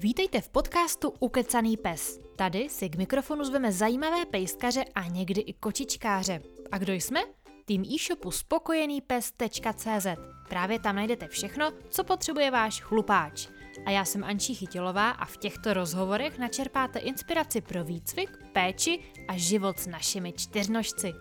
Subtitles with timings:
[0.00, 2.20] Vítejte v podcastu Ukecaný pes.
[2.36, 6.42] Tady si k mikrofonu zveme zajímavé pejskaře a někdy i kočičkáře.
[6.72, 7.20] A kdo jsme?
[7.64, 10.06] Tým e-shopu spokojenýpes.cz.
[10.48, 13.48] Právě tam najdete všechno, co potřebuje váš chlupáč.
[13.86, 19.36] A já jsem Ančí Chytilová a v těchto rozhovorech načerpáte inspiraci pro výcvik, péči a
[19.36, 21.12] život s našimi čtyřnožci.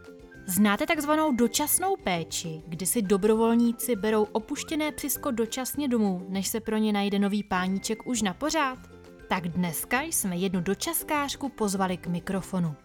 [0.50, 6.78] Znáte takzvanou dočasnou péči, kdy si dobrovolníci berou opuštěné psisko dočasně domů, než se pro
[6.78, 8.80] ně najde nový páníček už na pořád?
[9.30, 12.76] Tak dneska jsme jednu dočaskářku pozvali k mikrofonu.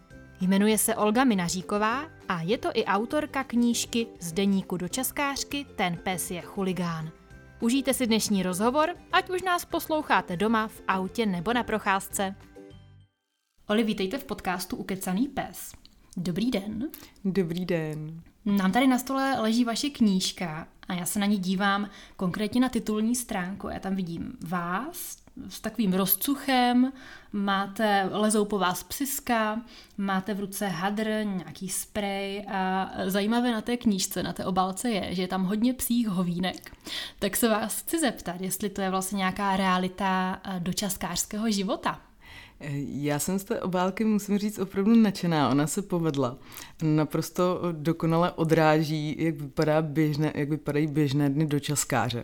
[0.41, 6.31] Jmenuje se Olga Minaříková a je to i autorka knížky z deníku dočaskářky Ten pes
[6.31, 7.11] je chuligán.
[7.59, 12.35] Užijte si dnešní rozhovor, ať už nás posloucháte doma, v autě nebo na procházce.
[13.67, 15.82] Oli, vítejte v podcastu Ukecaný pes.
[16.17, 16.89] Dobrý den.
[17.25, 18.21] Dobrý den.
[18.45, 22.69] Nám tady na stole leží vaše knížka a já se na ní dívám konkrétně na
[22.69, 23.69] titulní stránku.
[23.69, 25.17] Já tam vidím vás
[25.49, 26.93] s takovým rozcuchem,
[27.31, 29.61] máte, lezou po vás psiska,
[29.97, 35.15] máte v ruce hadr, nějaký sprej a zajímavé na té knížce, na té obálce je,
[35.15, 36.71] že je tam hodně psích hovínek.
[37.19, 42.01] Tak se vás chci zeptat, jestli to je vlastně nějaká realita dočaskářského života.
[42.87, 45.49] Já jsem z té obálky, musím říct, opravdu nadšená.
[45.49, 46.37] Ona se povedla.
[46.83, 52.23] Naprosto dokonale odráží, jak, vypadá běžné, jak vypadají běžné dny dočaskáře.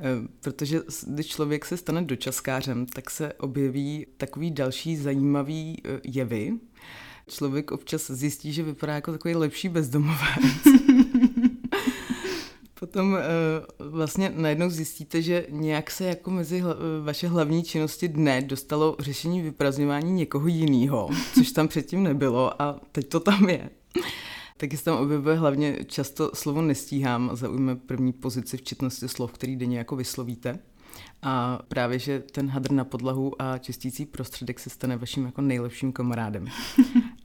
[0.00, 6.52] Eh, protože když člověk se stane dočaskářem, tak se objeví takový další zajímavý eh, jevy.
[7.28, 10.66] Člověk občas zjistí, že vypadá jako takový lepší bezdomovec.
[12.80, 13.18] Potom uh,
[13.90, 19.42] vlastně najednou zjistíte, že nějak se jako mezi hla, vaše hlavní činnosti dne dostalo řešení
[19.42, 23.70] vyprazňování někoho jiného, což tam předtím nebylo a teď to tam je.
[24.56, 29.56] Taky se tam objevuje hlavně často slovo nestíhám, zaujme první pozici v četnosti slov, který
[29.56, 30.58] denně jako vyslovíte.
[31.22, 35.92] A právě, že ten hadr na podlahu a čistící prostředek se stane vaším jako nejlepším
[35.92, 36.46] kamarádem.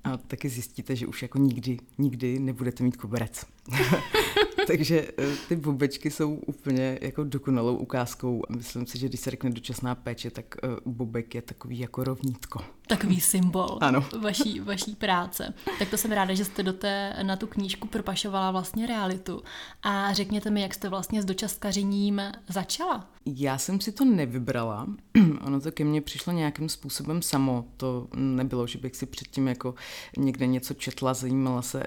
[0.03, 3.45] A taky zjistíte, že už jako nikdy, nikdy nebudete mít koberec.
[4.71, 8.41] Takže eh, ty bobečky jsou úplně jako dokonalou ukázkou.
[8.49, 12.59] Myslím si, že když se řekne dočasná péče, tak eh, bobek je takový jako rovnítko.
[12.87, 14.05] Takový symbol ano.
[14.21, 15.53] Vaší, vaší práce.
[15.79, 19.43] Tak to jsem ráda, že jste do té, na tu knížku propašovala vlastně realitu.
[19.83, 23.09] A řekněte mi, jak jste vlastně s dočaskařením začala?
[23.25, 24.87] Já jsem si to nevybrala.
[25.41, 27.65] ono to ke mně přišlo nějakým způsobem samo.
[27.77, 29.75] To nebylo, že bych si předtím jako
[30.17, 31.85] někde něco četla, zajímala se uh,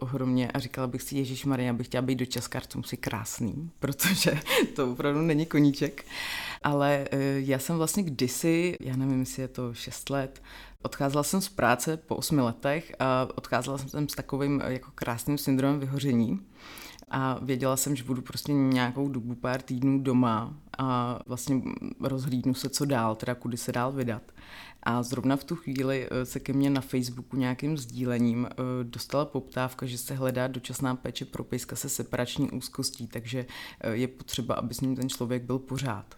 [0.00, 3.70] ohromně a říkala bych si, Ježíš Maria, bych chtěla být do Česka, to musí krásný,
[3.78, 4.40] protože
[4.76, 6.04] to opravdu není koníček.
[6.62, 10.42] Ale uh, já jsem vlastně kdysi, já nevím, jestli je to 6 let,
[10.82, 15.80] Odcházela jsem z práce po osmi letech a odcházela jsem s takovým jako krásným syndromem
[15.80, 16.40] vyhoření
[17.10, 21.62] a věděla jsem, že budu prostě nějakou dobu, pár týdnů doma a vlastně
[22.00, 24.22] rozhlídnu se, co dál, teda kudy se dál vydat.
[24.82, 29.24] A zrovna v tu chvíli eh, se ke mně na Facebooku nějakým sdílením eh, dostala
[29.24, 33.46] poptávka, že se hledá dočasná péče pro pejska se separační úzkostí, takže
[33.80, 36.14] eh, je potřeba, aby s ním ten člověk byl pořád.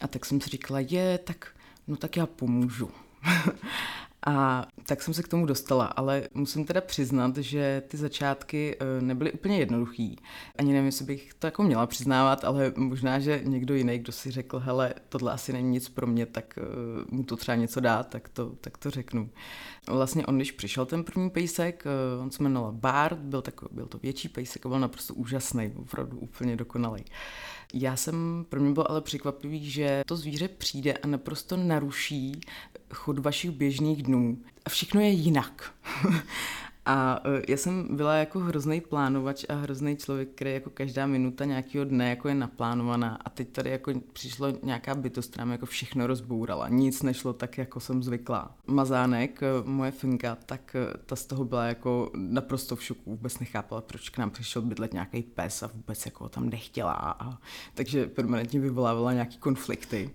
[0.00, 1.48] A tak jsem si říkala, je, tak,
[1.86, 2.90] no tak já pomůžu.
[4.26, 9.00] A tak jsem se k tomu dostala, ale musím teda přiznat, že ty začátky eh,
[9.00, 10.16] nebyly úplně jednoduchý.
[10.58, 14.30] Ani nevím, jestli bych to jako měla přiznávat, ale možná, že někdo jiný, kdo si
[14.30, 16.62] řekl, hele, tohle asi není nic pro mě, tak eh,
[17.10, 19.30] mu to třeba něco dá, tak to, tak to řeknu.
[19.88, 23.86] Vlastně on, když přišel ten první pejsek, eh, on se jmenoval Bart, byl, takový, byl
[23.86, 27.04] to větší pejsek a byl naprosto úžasný, opravdu úplně dokonalý.
[27.74, 32.40] Já jsem, pro mě bylo ale překvapivý, že to zvíře přijde a naprosto naruší
[32.94, 34.38] chod vašich běžných dnů.
[34.64, 35.74] A všechno je jinak.
[36.86, 41.44] A e, já jsem byla jako hrozný plánovač a hrozný člověk, který jako každá minuta
[41.44, 45.66] nějakého dne jako je naplánovaná a teď tady jako přišlo nějaká bytost, která mi jako
[45.66, 46.68] všechno rozbourala.
[46.68, 48.56] Nic nešlo tak, jako jsem zvyklá.
[48.66, 53.38] Mazánek, e, moje finka, tak e, ta z toho byla jako naprosto v šoku, vůbec
[53.38, 56.92] nechápala, proč k nám přišel bydlet nějaký pes a vůbec jako ho tam nechtěla.
[56.92, 57.38] A,
[57.74, 60.10] takže permanentně vyvolávala nějaký konflikty.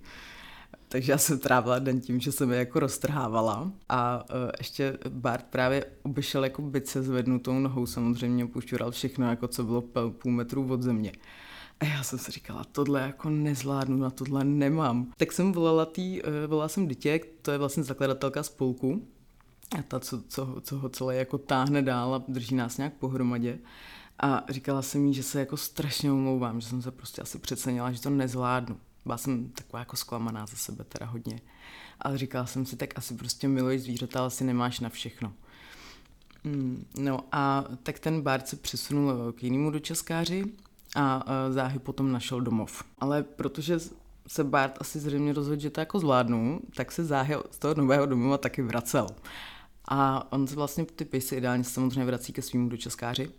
[0.91, 5.45] Takže já jsem trávila den tím, že jsem je jako roztrhávala a uh, ještě Bart
[5.49, 10.81] právě obešel jako bice zvednutou nohou, samozřejmě pušťural všechno, jako co bylo půl metru od
[10.81, 11.11] země.
[11.79, 15.11] A já jsem si říkala, tohle jako nezvládnu, na tohle nemám.
[15.17, 19.07] Tak jsem volala tý, uh, volala jsem dítě, to je vlastně zakladatelka spolku,
[19.79, 23.59] a ta, co, co, co ho celé jako táhne dál a drží nás nějak pohromadě.
[24.19, 27.91] A říkala jsem jí, že se jako strašně omlouvám, že jsem se prostě asi přecenila,
[27.91, 28.77] že to nezvládnu.
[29.05, 31.39] Byla jsem taková jako zklamaná za sebe teda hodně.
[31.99, 35.33] Ale říkala jsem si, tak asi prostě miluješ zvířata, ale si nemáš na všechno.
[36.43, 40.43] Mm, no a tak ten Bart se přesunul k jinému dočaskáři
[40.95, 42.83] a záhy potom našel domov.
[42.99, 43.79] Ale protože
[44.27, 48.05] se Bart asi zřejmě rozhodl, že to jako zvládnu, tak se záhy z toho nového
[48.05, 49.07] domova taky vracel.
[49.85, 53.31] A on se vlastně ty pisy ideálně samozřejmě vrací ke svýmu dočaskáři.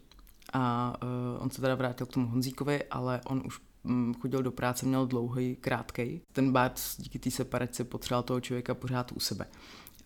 [0.53, 3.61] A uh, on se teda vrátil k tomu Honzíkovi, ale on už
[4.21, 6.21] chodil do práce, měl dlouhý, krátkej.
[6.33, 9.47] Ten Bart díky té separaci potřeboval toho člověka pořád u sebe.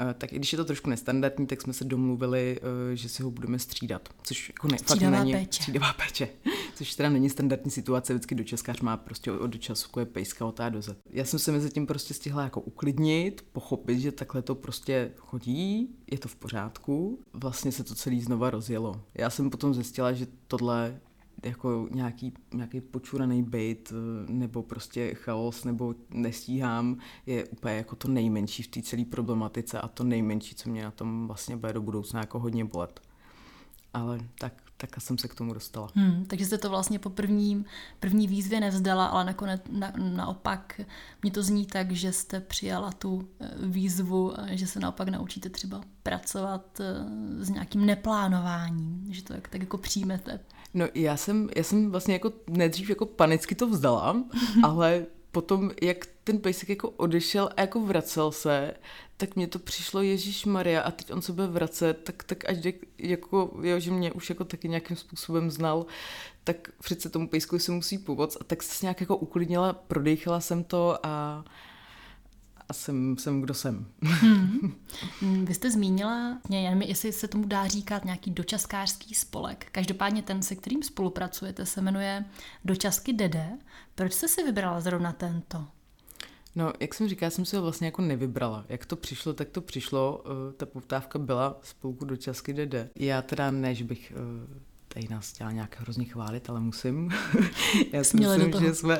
[0.00, 3.22] Uh, tak i když je to trošku nestandardní, tak jsme se domluvili, uh, že si
[3.22, 4.08] ho budeme střídat.
[4.22, 5.62] Což jako ne, fakt není péče.
[5.62, 6.28] střídavá péče
[6.76, 10.60] což teda není standardní situace, vždycky dočaskář má prostě od dočasu jako je pejska od
[10.68, 10.96] do Z.
[11.10, 15.88] Já jsem se mezi tím prostě stihla jako uklidnit, pochopit, že takhle to prostě chodí,
[16.10, 19.02] je to v pořádku, vlastně se to celý znova rozjelo.
[19.14, 21.00] Já jsem potom zjistila, že tohle
[21.42, 23.92] jako nějaký, nějaký počuraný byt
[24.28, 29.88] nebo prostě chaos nebo nestíhám je úplně jako to nejmenší v té celé problematice a
[29.88, 33.00] to nejmenší, co mě na tom vlastně bude do budoucna jako hodně bolet.
[33.94, 35.88] Ale tak tak jsem se k tomu dostala.
[35.94, 37.64] Hmm, takže jste to vlastně po první,
[38.00, 40.80] první výzvě nevzdala, ale nakonec na, naopak
[41.22, 45.80] mě to zní tak, že jste přijala tu eh, výzvu, že se naopak naučíte třeba
[46.02, 50.40] pracovat eh, s nějakým neplánováním, že to tak, tak jako přijmete.
[50.74, 54.24] No já jsem, já jsem vlastně jako nejdřív jako panicky to vzdala,
[54.62, 58.74] ale potom, jak ten pejsek jako odešel a jako vracel se,
[59.16, 62.58] tak mně to přišlo Ježíš Maria a teď on se bude vracet, tak, tak až
[62.58, 65.86] de, jako, jo, že mě už jako taky nějakým způsobem znal,
[66.44, 70.64] tak přece tomu pejsku se musí pomoct a tak se nějak jako uklidnila, prodýchala jsem
[70.64, 71.44] to a,
[72.68, 73.86] a jsem, jsem kdo jsem.
[74.02, 75.44] Hmm.
[75.44, 79.66] Vy jste zmínila, nevím, jestli se tomu dá říkat nějaký dočaskářský spolek.
[79.72, 82.24] Každopádně ten, se kterým spolupracujete, se jmenuje
[82.64, 83.48] Dočasky Dede.
[83.94, 85.66] Proč jste si vybrala zrovna tento?
[86.56, 88.64] No, jak jsem říkala, jsem si ho vlastně jako nevybrala.
[88.68, 90.24] Jak to přišlo, tak to přišlo.
[90.24, 92.74] Eh, ta poptávka byla spolku do Česky DD.
[92.96, 97.10] Já teda ne, že bych eh, tady nás chtěla nějak hrozně chválit, ale musím.
[97.92, 98.98] Já si myslím, že jsme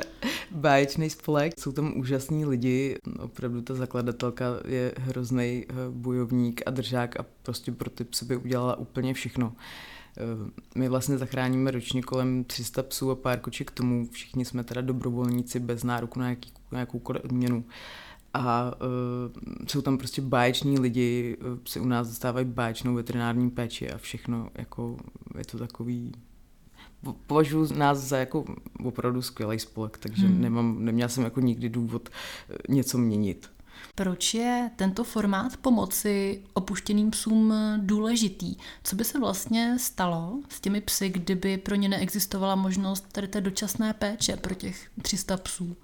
[0.51, 1.59] báječný spolek.
[1.59, 2.97] Jsou tam úžasní lidi.
[3.19, 8.37] Opravdu ta zakladatelka je hrozný eh, bojovník a držák a prostě pro ty psy by
[8.37, 9.55] udělala úplně všechno.
[10.75, 14.07] My vlastně zachráníme ročně kolem 300 psů a pár koček k tomu.
[14.11, 17.65] Všichni jsme teda dobrovolníci bez nároku na nějaký, jakoukoliv odměnu.
[18.33, 23.91] A uh, jsou tam prostě báječní lidi, uh, si u nás dostávají báječnou veterinární péči
[23.91, 24.97] a všechno, jako
[25.37, 26.11] je to takový
[27.27, 28.45] považuji nás za jako
[28.83, 30.41] opravdu skvělý spolek, takže hmm.
[30.41, 32.09] nemám, neměla jsem jako nikdy důvod
[32.69, 33.49] něco měnit.
[33.95, 38.55] Proč je tento formát pomoci opuštěným psům důležitý?
[38.83, 43.41] Co by se vlastně stalo s těmi psy, kdyby pro ně neexistovala možnost tady té
[43.41, 45.75] dočasné péče pro těch 300 psů?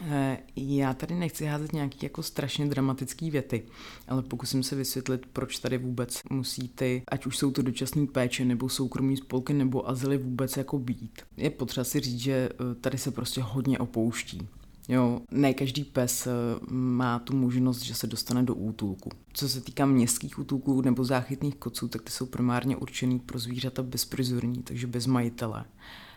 [0.00, 3.62] Eh, já tady nechci házet nějaký jako strašně dramatický věty,
[4.08, 8.44] ale pokusím se vysvětlit, proč tady vůbec musí ty, ať už jsou to dočasné péče,
[8.44, 11.22] nebo soukromí spolky, nebo azyly vůbec jako být.
[11.36, 14.48] Je potřeba si říct, že eh, tady se prostě hodně opouští.
[14.92, 16.30] Jo, ne každý pes eh,
[16.70, 19.10] má tu možnost, že se dostane do útulku.
[19.32, 23.82] Co se týká městských útulků nebo záchytných koců, tak ty jsou primárně určený pro zvířata
[23.82, 25.64] bezprizorní, takže bez majitele.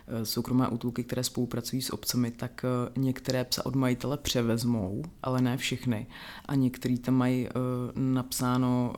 [0.07, 5.41] Eh, soukromé útulky, které spolupracují s obcemi, tak eh, některé psa od majitele převezmou, ale
[5.41, 6.07] ne všechny.
[6.45, 7.47] A některý tam mají
[7.95, 8.93] napsáno,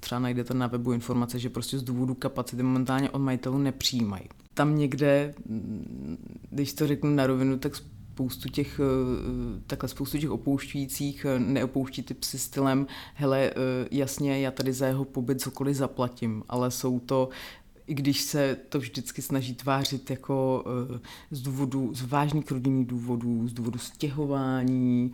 [0.00, 4.24] třeba najdete na webu informace, že prostě z důvodu kapacity momentálně od majitelů nepřijímají.
[4.54, 6.16] Tam někde, mm,
[6.50, 7.76] když to řeknu na rovinu, tak
[8.20, 13.52] spoustu těch, eh, takhle spoustu těch opouštějících eh, neopouští ty psy stylem, hele, eh,
[13.90, 17.28] jasně, já tady za jeho pobyt cokoliv zaplatím, ale jsou to
[17.86, 20.64] i když se to vždycky snaží tvářit jako
[21.30, 25.12] z důvodu, z vážných rodinných důvodů, z důvodu stěhování,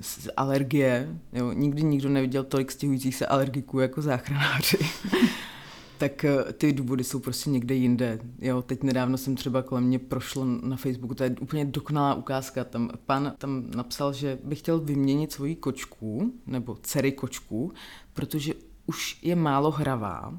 [0.00, 1.18] z alergie.
[1.32, 1.52] Jo.
[1.52, 4.78] Nikdy nikdo neviděl tolik stěhujících se alergiků jako záchranáři.
[5.98, 8.18] tak eh, ty důvody jsou prostě někde jinde.
[8.38, 12.64] Jo, teď nedávno jsem třeba kolem mě prošlo na Facebooku, to je úplně dokonalá ukázka,
[12.64, 17.72] tam pan tam napsal, že by chtěl vyměnit svoji kočku, nebo dcery kočku,
[18.12, 18.54] protože
[18.86, 20.38] už je málo hravá,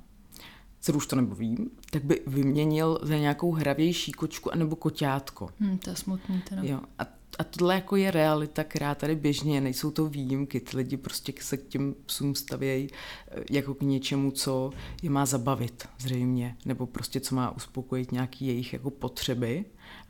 [0.80, 5.50] dceru už to nebavím, tak by vyměnil za nějakou hravější kočku anebo koťátko.
[5.60, 6.62] Hmm, to je smutný teda.
[6.64, 10.98] Jo, a a tohle jako je realita, která tady běžně, nejsou to výjimky, ty lidi
[10.98, 12.88] prostě se k těm psům stavějí
[13.32, 14.72] eh, jako k něčemu, co
[15.04, 19.66] je má zabavit zřejmě, nebo prostě co má uspokojit nějaký jejich jako potřeby,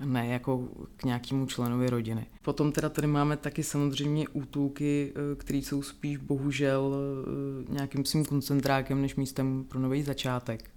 [0.05, 2.25] ne jako k nějakému členovi rodiny.
[2.41, 8.25] Potom teda tady máme taky samozřejmě útulky, eh, které jsou spíš bohužel eh, nějakým svým
[8.25, 10.69] koncentrákem než místem pro nový začátek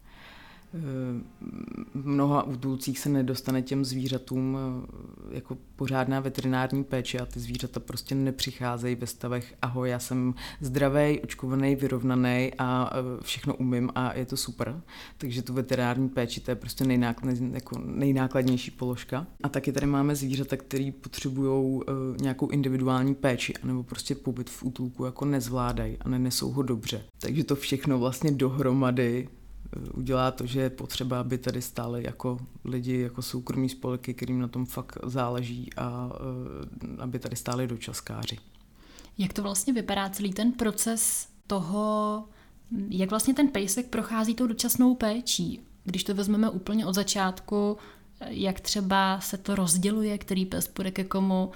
[1.94, 7.80] v mnoha útulcích se nedostane těm zvířatům eh, jako pořádná veterinární péče a ty zvířata
[7.80, 14.18] prostě nepřicházejí ve stavech ahoj, já jsem zdravý, očkovaný, vyrovnaný a eh, všechno umím a
[14.18, 14.82] je to super.
[15.18, 19.26] Takže tu veterinární péči to je prostě nejnáklad, jako nejnákladnější položka.
[19.42, 21.80] A taky tady máme zvířata, které potřebují
[22.20, 27.04] nějakou individuální péči anebo prostě pobyt v útulku jako nezvládají a nenesou ho dobře.
[27.18, 29.28] Takže to všechno vlastně dohromady
[29.94, 34.48] udělá to, že je potřeba, aby tady stále jako lidi, jako soukromí spolky, kterým na
[34.48, 36.10] tom fakt záleží a
[36.84, 38.38] eh, aby tady stáli dočaskáři.
[39.18, 42.24] Jak to vlastně vypadá celý ten proces toho,
[42.88, 45.60] jak vlastně ten pejsek prochází tou dočasnou péčí?
[45.84, 47.76] Když to vezmeme úplně od začátku,
[48.28, 51.50] jak třeba se to rozděluje, který pes půjde ke komu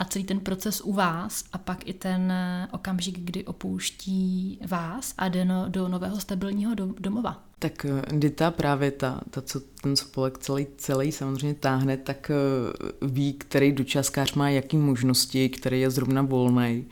[0.00, 2.32] a celý ten proces u vás a pak i ten
[2.72, 7.50] okamžik, kdy opouští vás a jde no, do nového stabilního domova.
[7.60, 13.06] Tak eh, Dita právě ta, ta co ten spolek celý, celý samozřejmě táhne, tak eh,
[13.06, 16.86] ví, který dočaskář má jaký možnosti, který je zrovna volný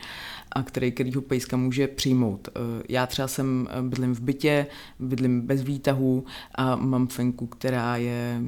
[0.53, 2.49] a který, kterýho pejska může přijmout.
[2.49, 4.67] Eh, já třeba jsem bydlím v bytě,
[4.99, 6.25] bydlím bez výtahu
[6.55, 8.43] a mám fenku, která je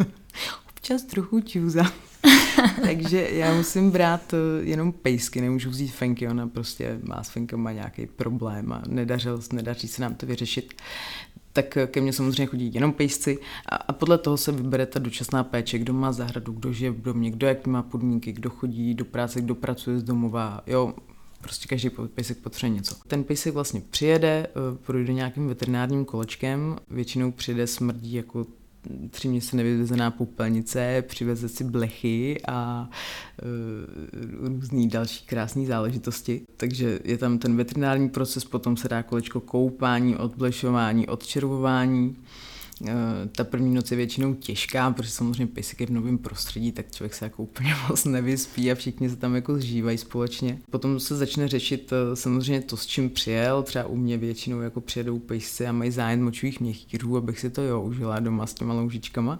[0.70, 1.84] občas trochu čůza.
[2.82, 8.06] Takže já musím brát jenom pejsky, nemůžu vzít fenky, ona prostě má s fenkama nějaký
[8.06, 10.74] problém a nedařil, nedaří se nám to vyřešit
[11.54, 13.38] tak ke mně samozřejmě chodí jenom pejsci
[13.68, 17.02] a, a podle toho se vybere ta dočasná péče, kdo má zahradu, kdo žije v
[17.02, 20.94] domě, kdo jaký má podmínky, kdo chodí do práce, kdo pracuje z domova, jo,
[21.40, 22.94] prostě každý pejsek potřebuje něco.
[23.08, 28.46] Ten pejsek vlastně přijede, eh, projde nějakým veterinárním kolečkem, většinou přijede smrdí jako
[29.10, 32.90] tři měsíce nevyvezená popelnice, přiveze si blechy a
[33.42, 36.46] uh, různý další krásné záležitosti.
[36.56, 42.16] Takže je tam ten veterinární proces, potom se dá kolečko koupání, odblešování, odčervování.
[42.88, 42.92] Eh,
[43.36, 47.14] ta první noc je většinou těžká, protože samozřejmě pejsek je v novém prostředí, tak člověk
[47.14, 50.58] se jako úplně moc nevyspí a všichni se tam jako zžívají společně.
[50.70, 53.62] Potom se začne řešit eh, samozřejmě to, s čím přijel.
[53.62, 57.62] Třeba u mě většinou jako přijedou pejsci a mají zájem močových měchýrů, abych si to
[57.62, 59.38] jo užila doma s těma loužičkama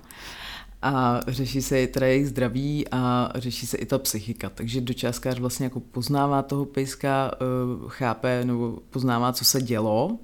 [0.82, 4.50] a řeší se i teda jejich zdraví a řeší se i ta psychika.
[4.50, 7.44] Takže dočáskář vlastně jako poznává toho pejska, eh,
[7.88, 10.18] chápe nebo poznává, co se dělo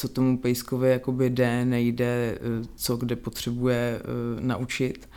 [0.00, 5.08] co tomu pejskovi jakoby jde, nejde, eh, co kde potřebuje uh, naučit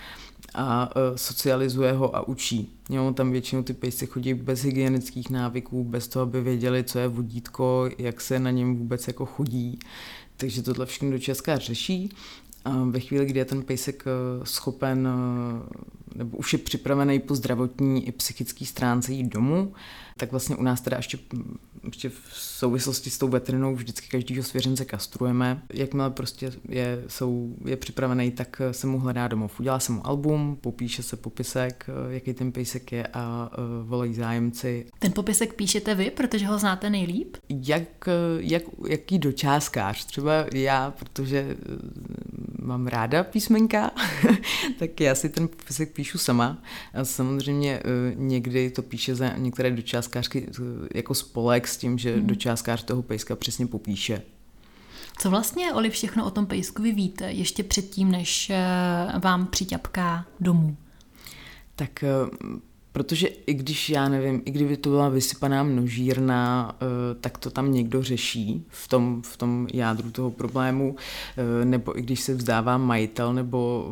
[0.53, 2.71] a uh, socializuje ho a učí.
[2.89, 7.07] Jo, tam většinou ty pejsci chodí bez hygienických návyků, bez toho, aby věděli, co je
[7.07, 9.79] vodítko, jak se na něm vůbec jako chodí.
[10.37, 12.09] Takže tohle všechno do Česka řeší.
[12.65, 14.03] A ve chvíli, kdy je ten pejsek
[14.43, 15.07] schopen
[16.15, 19.73] nebo už je připravený po zdravotní i psychické stránce jít domů,
[20.17, 21.17] tak vlastně u nás teda ještě,
[21.85, 25.61] ještě v souvislosti s tou veterinou vždycky každýho svěřence kastrujeme.
[25.73, 29.59] Jakmile prostě je, jsou, je připravený, tak se mu hledá domov.
[29.59, 34.85] Udělá se mu album, popíše se popisek, jaký ten pejsek je a uh, volají zájemci.
[34.99, 37.37] Ten popisek píšete vy, protože ho znáte nejlíp?
[37.49, 40.05] Jak, jak, jaký dočáskář?
[40.05, 41.55] Třeba já, protože e,
[42.61, 43.91] mám ráda písmenka,
[44.79, 46.61] tak já si ten popisek píšu sama.
[46.93, 47.81] A samozřejmě e,
[48.15, 52.27] někdy to píše za některé dočáskářky e, jako spolek s tím, že hmm.
[52.27, 54.21] dočáskář toho pejska přesně popíše.
[55.17, 58.59] Co vlastně, Oli, všechno o tom pejskovi víte ještě předtím, než e,
[59.19, 60.77] vám přiťapká domů?
[61.75, 62.03] Tak
[62.93, 66.75] Protože i když, já nevím, i kdyby to byla vysypaná množírna,
[67.21, 70.95] tak to tam někdo řeší v tom, v tom jádru toho problému,
[71.63, 73.87] nebo i když se vzdává majitel nebo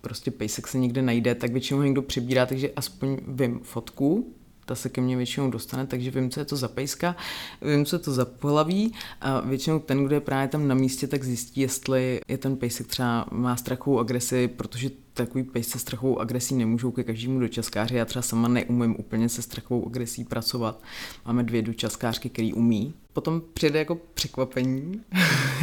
[0.00, 4.34] prostě pejsek se někde najde, tak většinou někdo přibírá, takže aspoň vím fotku,
[4.70, 7.16] ta se ke mně většinou dostane, takže vím, co je to za pejska,
[7.62, 11.06] vím, co je to za pohlaví a většinou ten, kdo je právě tam na místě,
[11.06, 16.54] tak zjistí, jestli je ten pejsek třeba má strachovou agresi, protože takový pejsce strachovou agresí
[16.54, 17.96] nemůžou ke každému dočaskáři.
[17.96, 20.82] Já třeba sama neumím úplně se strachovou agresí pracovat.
[21.26, 22.94] Máme dvě dočaskářky, který umí.
[23.12, 25.00] Potom přijde jako překvapení.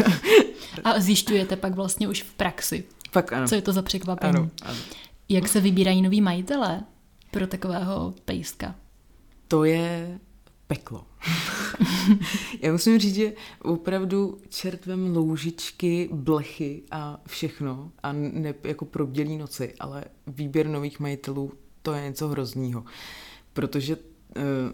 [0.83, 2.83] a zjišťujete pak vlastně už v praxi.
[3.11, 3.47] Fakt ano.
[3.47, 4.35] Co je to za překvapení?
[4.35, 4.77] Ano, ano.
[5.29, 6.81] Jak se vybírají noví majitele
[7.31, 8.75] pro takového pejska?
[9.47, 10.19] To je
[10.67, 11.03] peklo.
[12.61, 19.37] Já musím říct, že opravdu čertvem loužičky, blechy a všechno a ne jako pro bělý
[19.37, 22.83] noci, ale výběr nových majitelů to je něco hroznýho.
[23.53, 23.97] Protože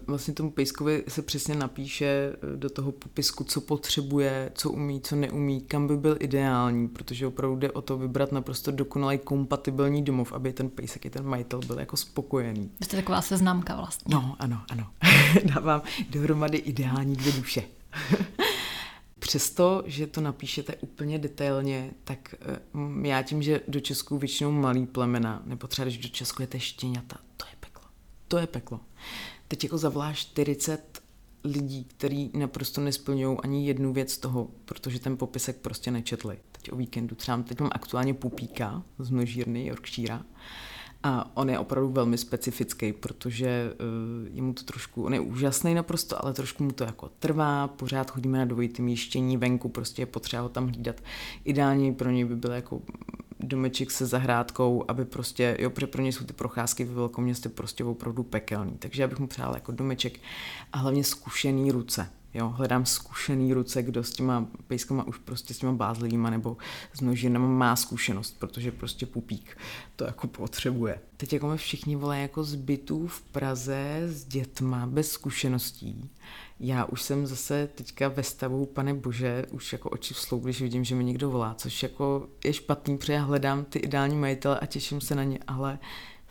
[0.06, 5.16] vlastně tomu pejskovi se přesně napíše eh, do toho popisku, co potřebuje, co umí, co
[5.16, 10.32] neumí, kam by byl ideální, protože opravdu jde o to vybrat naprosto dokonalý kompatibilní domov,
[10.32, 12.70] aby ten pejsek i ten majitel byl jako spokojený.
[12.82, 14.14] Jste taková seznamka vlastně.
[14.14, 14.86] No, ano, ano.
[15.54, 17.62] Dávám dohromady ideální dvě duše.
[19.24, 22.34] přesto, že to napíšete úplně detailně, tak
[22.74, 26.60] uh, já tím, že do Česku většinou malý plemena, nebo třeba když do Česku je
[26.60, 27.82] štěňata, to je peklo.
[28.28, 28.80] To je peklo.
[29.48, 31.02] Teď jako zavoláš 40
[31.44, 36.38] lidí, kteří naprosto nesplňují ani jednu věc z toho, protože ten popisek prostě nečetli.
[36.52, 40.20] Teď o víkendu třeba teď mám aktuálně pupíka z množírny Yorkshire
[41.06, 45.74] a on je opravdu velmi specifický, protože uh, je mu to trošku, on je úžasný
[45.74, 50.06] naprosto, ale trošku mu to jako trvá, pořád chodíme na dvojitým jištění venku, prostě je
[50.06, 51.00] potřeba ho tam hlídat.
[51.44, 52.82] Ideálně pro něj by byl jako
[53.44, 57.48] domeček se zahrádkou, aby prostě, jo, protože pro ně jsou ty procházky ve velkom městě
[57.48, 58.76] prostě opravdu pekelný.
[58.78, 60.20] Takže já bych mu přál jako domeček
[60.72, 62.08] a hlavně zkušený ruce.
[62.34, 66.56] Jo, hledám zkušený ruce, kdo s těma pejskama už prostě s těma bázlivýma nebo
[66.94, 69.58] s množinama má zkušenost, protože prostě pupík
[69.96, 71.00] to jako potřebuje.
[71.16, 76.10] Teď jako mě všichni volají jako z bytů v Praze s dětma bez zkušeností.
[76.60, 80.84] Já už jsem zase teďka ve stavu, pane bože, už jako oči vslou, když vidím,
[80.84, 84.66] že mi někdo volá, což jako je špatný, protože já hledám ty ideální majitele a
[84.66, 85.78] těším se na ně, ale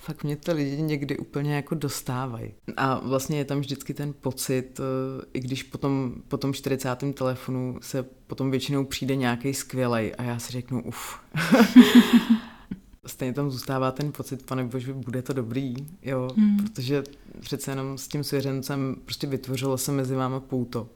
[0.03, 2.53] fakt mě ty lidi někdy úplně jako dostávají.
[2.77, 7.13] A vlastně je tam vždycky ten pocit, eh, i když potom, po tom 40.
[7.13, 11.19] telefonu se potom většinou přijde nějaký skvělej a já si řeknu uf.
[13.05, 16.57] Stejně tam zůstává ten pocit, pane bože, bude to dobrý, jo, hmm.
[16.57, 17.03] protože
[17.39, 20.89] přece jenom s tím svěřencem prostě vytvořilo se mezi váma pouto.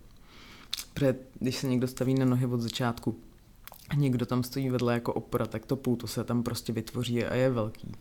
[0.93, 3.19] Protože když se někdo staví na nohy od začátku
[3.89, 7.35] a někdo tam stojí vedle jako opora, tak to pouto se tam prostě vytvoří a
[7.35, 7.91] je velký.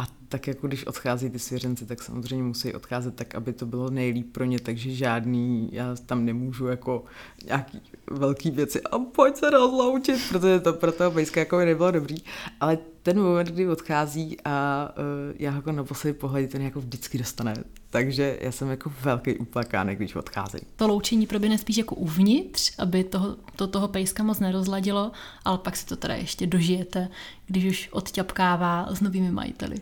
[0.00, 3.90] A tak jako když odchází ty svěřenci, tak samozřejmě musí odcházet tak, aby to bylo
[3.90, 7.04] nejlíp pro ně, takže žádný, já tam nemůžu jako
[7.44, 12.16] nějaký velký věci a pojď se rozloučit, protože to pro toho pejska jako nebylo dobrý,
[12.60, 17.18] ale ten moment, kdy odchází a uh, já jako na poslední pohled ten jako vždycky
[17.18, 17.54] dostane.
[17.90, 20.58] Takže já jsem jako velký uplakánek, když odchází.
[20.76, 25.12] To loučení proběhne spíš jako uvnitř, aby toho, to toho pejska moc nerozladilo,
[25.44, 27.08] ale pak si to teda ještě dožijete,
[27.46, 29.76] když už odťapkává s novými majiteli.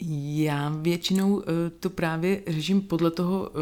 [0.00, 1.42] Já většinou uh,
[1.80, 3.56] to právě řeším podle toho, uh,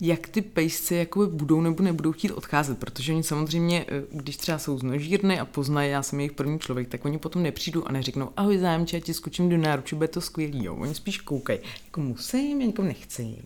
[0.00, 4.58] jak ty pejsci jakoby budou nebo nebudou chtít odcházet, protože oni samozřejmě, uh, když třeba
[4.58, 7.92] jsou z nožírny a poznají, já jsem jejich první člověk, tak oni potom nepřijdou a
[7.92, 10.76] neřeknou, ahoj zájemče, já ti skočím do náruče, bude to skvělý, jo.
[10.76, 13.36] Oni spíš koukají, jako musím, já jako nechci.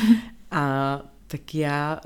[0.50, 2.00] a tak já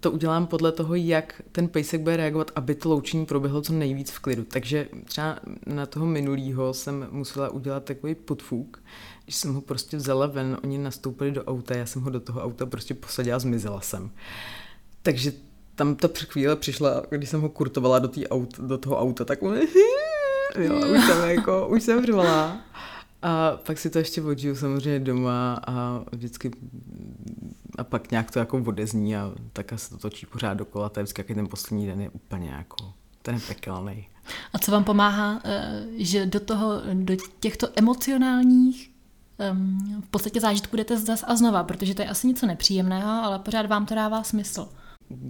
[0.00, 4.10] to udělám podle toho, jak ten pejsek bude reagovat, aby to loučení proběhlo co nejvíc
[4.10, 4.44] v klidu.
[4.44, 8.82] Takže třeba na toho minulýho jsem musela udělat takový podfuk,
[9.24, 12.42] když jsem ho prostě vzala ven, oni nastoupili do auta, já jsem ho do toho
[12.42, 14.10] auta prostě posadila a zmizela jsem.
[15.02, 15.32] Takže
[15.74, 19.56] tam ta chvíle přišla, když jsem ho kurtovala do, aut, do toho auta, tak on,
[20.58, 22.60] jo, už jsem jako, už jsem řvala.
[23.22, 26.50] A pak si to ještě odžiju samozřejmě doma a vždycky
[27.78, 31.04] a pak nějak to jako odezní a tak se to točí pořád dokola, to je
[31.04, 34.08] vždycky ten poslední den je úplně jako, ten je pekelný.
[34.52, 38.93] A co vám pomáhá, eh, že do toho, do těchto emocionálních
[40.00, 43.66] v podstatě zážitku jdete zas a znova, protože to je asi něco nepříjemného, ale pořád
[43.66, 44.68] vám to dává smysl.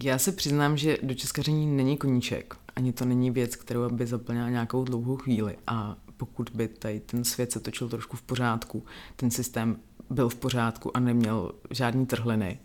[0.02, 2.56] Já se přiznám, že do českaření není koníček.
[2.76, 5.56] Ani to není věc, kterou by zaplnila nějakou dlouhou chvíli.
[5.66, 8.84] A pokud by tady ten svět se točil trošku v pořádku,
[9.16, 9.76] ten systém
[10.10, 12.58] byl v pořádku a neměl žádný trhliny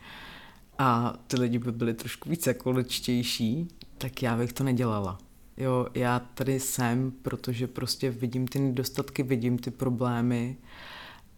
[0.77, 5.17] a ty lidi by byli trošku více ekologičtější, tak já bych to nedělala.
[5.57, 10.57] Jo, já tady jsem, protože prostě vidím ty nedostatky, vidím ty problémy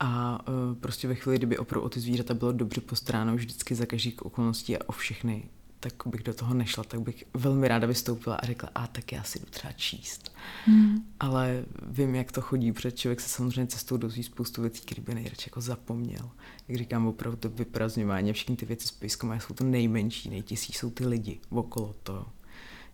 [0.03, 3.85] a uh, prostě ve chvíli, kdyby opravdu o ty zvířata bylo dobře postaráno vždycky za
[3.85, 8.35] každých okolností a o všechny, tak bych do toho nešla, tak bych velmi ráda vystoupila
[8.35, 10.31] a řekla, a tak já si jdu třeba číst.
[10.65, 11.05] Hmm.
[11.19, 15.15] Ale vím, jak to chodí, protože člověk se samozřejmě cestou dozví spoustu věcí, které by
[15.15, 16.29] nejradši jako zapomněl.
[16.67, 20.89] Jak říkám, opravdu to vyprazňování všechny ty věci s pejskama jsou to nejmenší, nejtěžší jsou
[20.89, 22.25] ty lidi okolo toho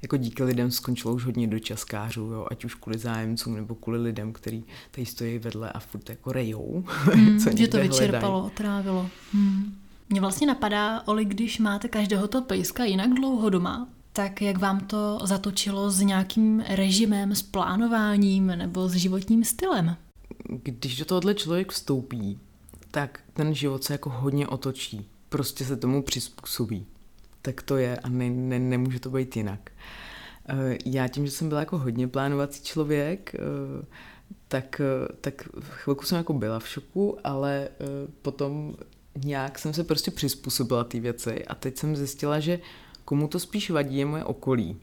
[0.01, 4.33] jako díky lidem skončilo už hodně dočaskářů, jo, ať už kvůli zájemcům nebo kvůli lidem,
[4.33, 6.83] kteří tady stojí vedle a furt jako rejou.
[7.17, 8.53] Hmm, co že to vyčerpalo, hledají.
[8.53, 9.09] otrávilo.
[9.33, 9.75] Hmm.
[10.09, 14.79] Mně vlastně napadá, Oli, když máte každého to pejska jinak dlouho doma, tak jak vám
[14.79, 19.95] to zatočilo s nějakým režimem, s plánováním nebo s životním stylem?
[20.63, 22.39] Když do tohohle člověk vstoupí,
[22.91, 25.05] tak ten život se jako hodně otočí.
[25.29, 26.85] Prostě se tomu přizpůsobí
[27.47, 29.71] tak to je a ne, ne, nemůže to být jinak.
[30.49, 33.85] Eh, já tím, že jsem byla jako hodně plánovací člověk, eh,
[34.47, 37.69] tak, eh, tak chvilku jsem jako byla v šoku, ale
[38.21, 38.75] potom
[39.23, 42.59] nějak jsem se prostě přizpůsobila ty věci a teď jsem zjistila, že
[43.05, 44.77] komu to spíš vadí je moje okolí.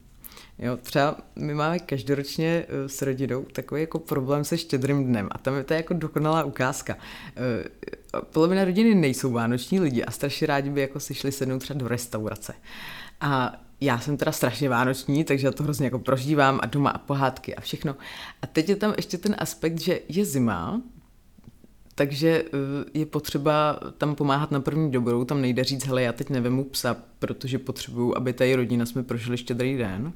[0.58, 5.38] Jo, třeba my máme každoročně uh, s rodinou takový jako problém se štědrým dnem a
[5.38, 6.94] tam je to jako dokonalá ukázka.
[6.94, 11.78] Uh, polovina rodiny nejsou vánoční lidi a strašně rádi by jako si šli sednout třeba
[11.78, 12.54] do restaurace.
[13.20, 16.98] A já jsem teda strašně vánoční, takže já to hrozně jako prožívám a doma a
[16.98, 17.96] pohádky a všechno.
[18.42, 20.82] A teď je tam ještě ten aspekt, že je zima,
[21.94, 26.30] takže eh, je potřeba tam pomáhat na první dobrou, tam nejde říct, hele, já teď
[26.30, 30.12] nevemu psa, protože potřebuju, aby tady rodina jsme prožili štědrý den.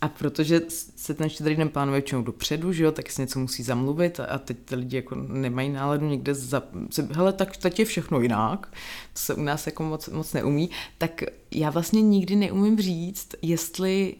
[0.00, 3.62] A protože se ten štědrý den plánuje většinou dopředu, že jo, tak se něco musí
[3.62, 6.62] zamluvit a teď ty lidi jako nemají náladu někde za...
[7.10, 8.66] Hele, tak teď je všechno jinak,
[9.12, 14.14] to se u nás jako moc, moc neumí, tak já vlastně nikdy neumím říct, jestli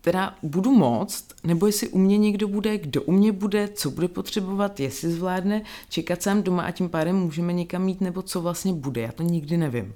[0.00, 4.08] teda budu moct, nebo jestli u mě někdo bude, kdo u mě bude, co bude
[4.08, 8.72] potřebovat, jestli zvládne čekat sám doma a tím pádem můžeme někam mít, nebo co vlastně
[8.72, 9.94] bude, já to nikdy nevím.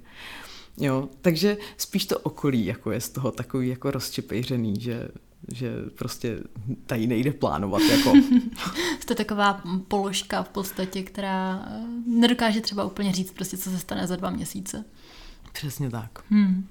[0.77, 5.07] Jo, takže spíš to okolí jako je z toho takový jako rozčepejřený, že
[5.53, 6.39] že prostě
[6.85, 7.81] tady nejde plánovat.
[7.81, 8.13] Jako.
[8.99, 14.07] Jste taková položka v podstatě, která eh, nedokáže třeba úplně říct prostě, co se stane
[14.07, 14.85] za dva měsíce.
[15.53, 16.19] Přesně tak.
[16.29, 16.67] Hmm.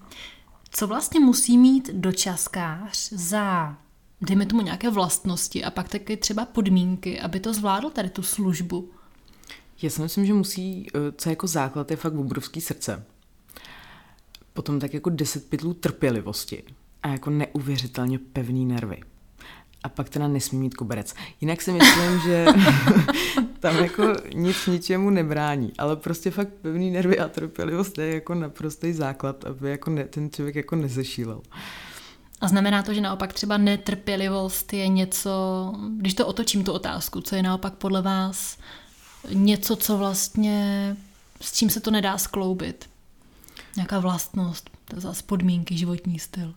[0.77, 3.77] Co vlastně musí mít dočaskář za,
[4.21, 8.91] dejme tomu, nějaké vlastnosti a pak taky třeba podmínky, aby to zvládl tady tu službu?
[9.83, 13.05] Já si myslím, že musí, eh, co jako základ je fakt obrovský srdce.
[14.53, 16.63] Potom tak jako deset pytlů trpělivosti
[17.03, 19.01] a jako neuvěřitelně pevný nervy.
[19.85, 21.14] A pak teda nesmí mít koberec.
[21.40, 22.47] Jinak si myslím, že
[23.61, 28.92] tam jako nic ničemu nebrání, ale prostě fakt pevný nervy a trpělivost je jako naprostý
[28.92, 31.40] základ, aby jako ne, ten člověk jako nezešílel.
[32.40, 35.31] A znamená to, že naopak třeba netrpělivost je něco,
[35.97, 38.59] když to otočím tu otázku, co je naopak podle vás
[39.33, 40.97] něco, co vlastně,
[41.40, 42.90] s čím se to nedá skloubit?
[43.77, 46.55] Nějaká vlastnost, to zase podmínky, životní styl.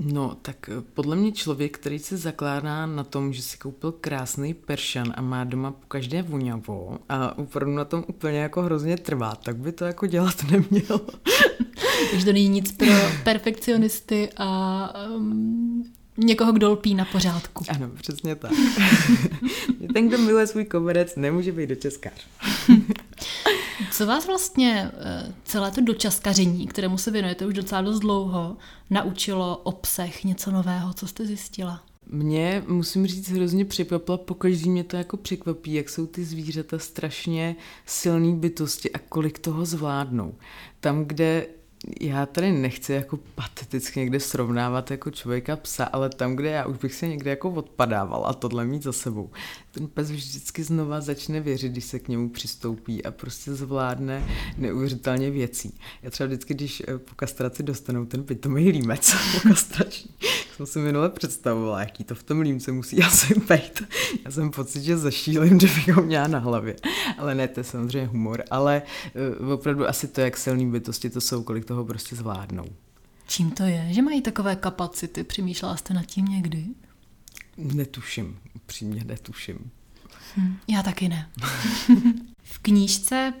[0.00, 4.54] No, tak eh, podle mě člověk, který se zakládá na tom, že si koupil krásný
[4.54, 9.34] peršan a má doma po každé voňavo a opravdu na tom úplně jako hrozně trvá,
[9.34, 11.00] tak by to jako dělat neměl.
[12.10, 12.88] Takže to není nic pro
[13.24, 17.64] perfekcionisty a um, někoho, kdo lpí na pořádku.
[17.68, 18.52] Ano, přesně tak.
[19.92, 22.26] Ten, kdo miluje svůj koberec, nemůže být dočeskář.
[23.90, 28.56] Co vás vlastně eh, celé to dočaskaření, kterému se věnujete už docela dost dlouho,
[28.90, 30.92] naučilo obsah něco nového?
[30.92, 31.82] Co jste zjistila?
[32.06, 37.56] Mě, musím říct, hrozně překvapila, pokaždý mě to jako překvapí, jak jsou ty zvířata strašně
[37.86, 40.34] silné bytosti a kolik toho zvládnou.
[40.80, 41.46] Tam, kde
[42.00, 46.76] já tady nechci jako pateticky někde srovnávat jako člověka psa, ale tam, kde já už
[46.76, 49.30] bych se někde jako odpadával a tohle mít za sebou.
[49.70, 55.30] Ten pes vždycky znova začne věřit, když se k němu přistoupí a prostě zvládne neuvěřitelně
[55.30, 55.78] věcí.
[56.02, 60.10] Já třeba vždycky, když eh, po kastraci dostanou ten pitomý límec po kastrační,
[60.56, 63.82] jsem si minule představovala, jaký to v tom límce musí asi být.
[64.24, 66.76] Já jsem pocit, že zašílím, kdybych ho měla na hlavě.
[67.18, 68.42] Ale ne, to je samozřejmě humor.
[68.50, 68.82] Ale
[69.40, 72.64] uh, opravdu asi to, jak silný bytosti to jsou, kolik toho prostě zvládnou.
[73.26, 75.24] Čím to je, že mají takové kapacity?
[75.24, 76.66] Přemýšlela jste nad tím někdy?
[77.56, 79.70] Netuším, upřímně netuším.
[80.36, 81.30] Hm, já taky ne.
[82.52, 83.32] V knížce,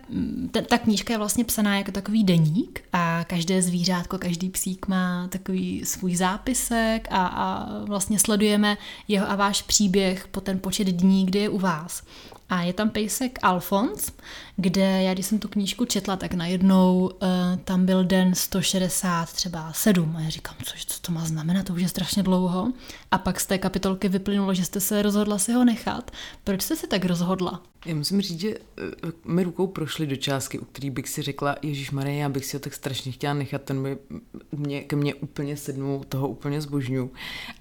[0.50, 5.28] ta, ta knížka je vlastně psaná jako takový deník a každé zvířátko, každý psík má
[5.28, 8.76] takový svůj zápisek a, a vlastně sledujeme
[9.08, 12.02] jeho a váš příběh po ten počet dní, kdy je u vás.
[12.48, 14.12] A je tam pejsek Alfons,
[14.56, 17.28] kde já, když jsem tu knížku četla, tak najednou uh,
[17.64, 21.72] tam byl den 160 třeba 7 a já říkám, co, co to má znamenat, to
[21.72, 22.72] už je strašně dlouho.
[23.10, 26.10] A pak z té kapitolky vyplynulo, že jste se rozhodla si ho nechat.
[26.44, 27.62] Proč jste se tak rozhodla?
[27.86, 31.56] Já musím říct, že uh, mi rukou prošly do částky, u který bych si řekla,
[31.62, 33.98] Ježíš Marie, já bych si ho tak strašně chtěla nechat, ten by
[34.52, 37.10] mě, ke mně úplně sednul, toho úplně zbožňu.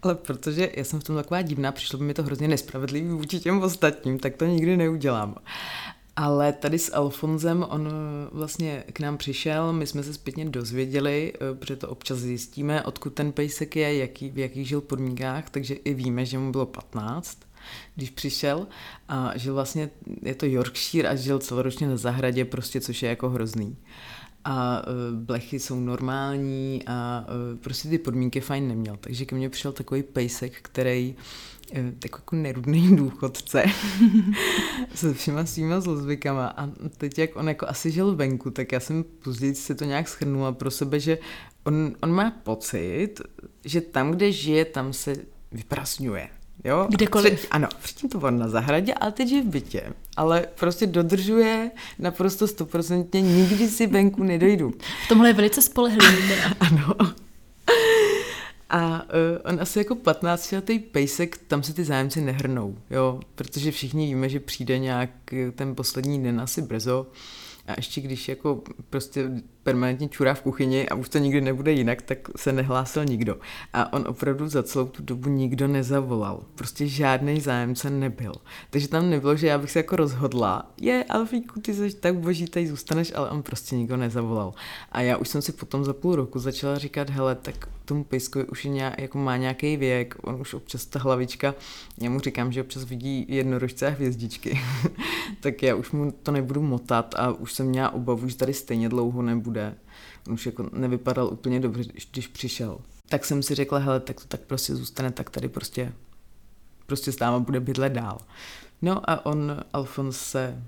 [0.02, 3.40] Ale protože já jsem v tom taková divná, přišlo by mi to hrozně nespravedlivý vůči
[3.40, 5.36] těm ostatním, tak to nikdy neudělám.
[6.16, 7.90] Ale tady s Alfonzem, on
[8.32, 13.14] vlastně k nám přišel, my jsme se zpětně dozvěděli, eh, protože to občas zjistíme, odkud
[13.14, 17.38] ten pejsek je, jaký, v jakých žil podmínkách, takže i víme, že mu bylo 15
[17.96, 18.68] když přišel
[19.08, 19.90] a žil vlastně,
[20.22, 23.78] je to Yorkshire a žil celoročně na zahradě, prostě, což je jako hrozný.
[24.46, 28.98] A uh, blechy jsou normální a uh, prostě ty podmínky fajn neměl.
[29.02, 31.24] Takže ke mně přišel takový pejsek, který uh,
[32.00, 33.64] tak jako nerudný důchodce
[34.96, 39.04] se všema svýma zlozvykama a teď jak on jako asi žil venku, tak já jsem
[39.04, 41.18] později si to nějak schrnula pro sebe, že
[41.64, 43.22] on, on má pocit,
[43.66, 45.16] že tam, kde žije, tam se
[45.52, 46.30] vyprasňuje.
[46.64, 46.88] Jo?
[46.90, 47.34] Kdekoliv.
[47.34, 49.94] Před, ano, předtím to bylo na zahradě, ale teď je v bytě.
[50.18, 54.74] Ale prostě dodržuje naprosto stoprocentně, nikdy si venku nedojdu.
[55.06, 56.34] V tomhle je velice spolehlivý.
[56.60, 56.96] ano.
[58.70, 63.72] A uh, on asi jako 15 letý pejsek, tam se ty zájemci nehrnou, jo, protože
[63.72, 65.10] všichni víme, že přijde nějak
[65.56, 67.08] ten poslední den asi brzo
[67.68, 69.32] A ještě když jako prostě
[69.64, 73.38] permanentně čurá v kuchyni a už to nikdy nebude jinak, tak se nehlásil nikdo.
[73.74, 76.44] A on opravdu za celou tu dobu nikdo nezavolal.
[76.56, 78.34] Prostě žádný zájemce nebyl.
[78.70, 82.46] Takže tam nebylo, že já bych se jako rozhodla, je, Alfíku, ty jsi tak boží,
[82.46, 84.54] tady zůstaneš, ale on prostě nikdo nezavolal.
[84.92, 88.46] A já už jsem si potom za půl roku začala říkat, hele, tak tomu pejskovi
[88.46, 91.56] už je nějak, jako má nějaký věk, on už občas ta hlavička,
[92.02, 94.60] já mu říkám, že občas vidí jednorožce a hvězdičky,
[95.40, 98.90] tak já už mu to nebudu motat a už jsem měla obavu, že tady stejně
[98.90, 99.22] dlouho
[99.52, 99.76] nebude.
[100.28, 102.80] On už jako nevypadal úplně dobře, když přišel.
[103.10, 105.94] Tak jsem si řekla, hele, tak to tak prostě zůstane, tak tady prostě
[106.86, 108.18] prostě s náma bude bydlet dál.
[108.82, 110.64] No a on, Alfons, se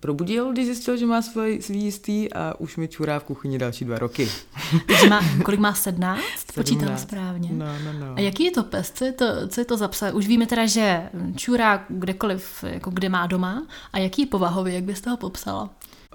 [0.00, 3.84] probudil, když zjistil, že má svůj, svý jistý a už mi čurá v kuchyni další
[3.84, 4.28] dva roky.
[4.86, 6.44] Takže má, kolik má sednáct?
[6.54, 7.50] Počítala správně.
[7.52, 8.14] No, no, no.
[8.16, 8.92] A jaký je to pes?
[8.94, 10.12] Co je to, co je to za psa?
[10.12, 13.66] Už víme teda, že čurá kdekoliv, jako kde má doma.
[13.92, 15.70] A jaký je povahový, jak byste ho popsala?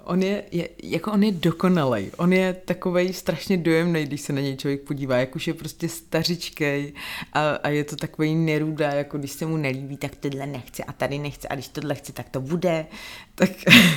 [0.06, 2.10] On je, je, jako on je dokonalej.
[2.16, 5.88] On je takovej strašně dojemný, když se na něj člověk podívá, jak už je prostě
[5.88, 6.92] stařičkej
[7.32, 10.92] a, a je to takový nerudá, jako když se mu nelíbí, tak tohle nechce a
[10.92, 12.86] tady nechce a když tohle chce, tak to bude.
[13.34, 13.50] Tak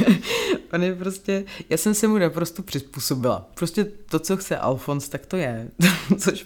[0.74, 3.50] on je prostě, já jsem se mu naprosto přizpůsobila.
[3.54, 5.68] Prostě to, co chce Alfons, tak to je.
[6.18, 6.46] Což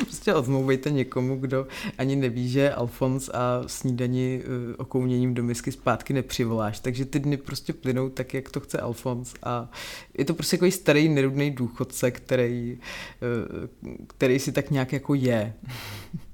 [0.00, 1.66] prostě odmlouvejte někomu, kdo
[1.98, 6.80] ani neví, že Alfons a snídaní uh, okouněním do misky zpátky nepřivoláš.
[6.80, 9.70] Takže ty dny prostě plynou tak, jak to chce Alfons a
[10.18, 12.78] je to prostě takový starý nerudný důchodce, který,
[13.92, 15.54] uh, který si tak nějak jako je.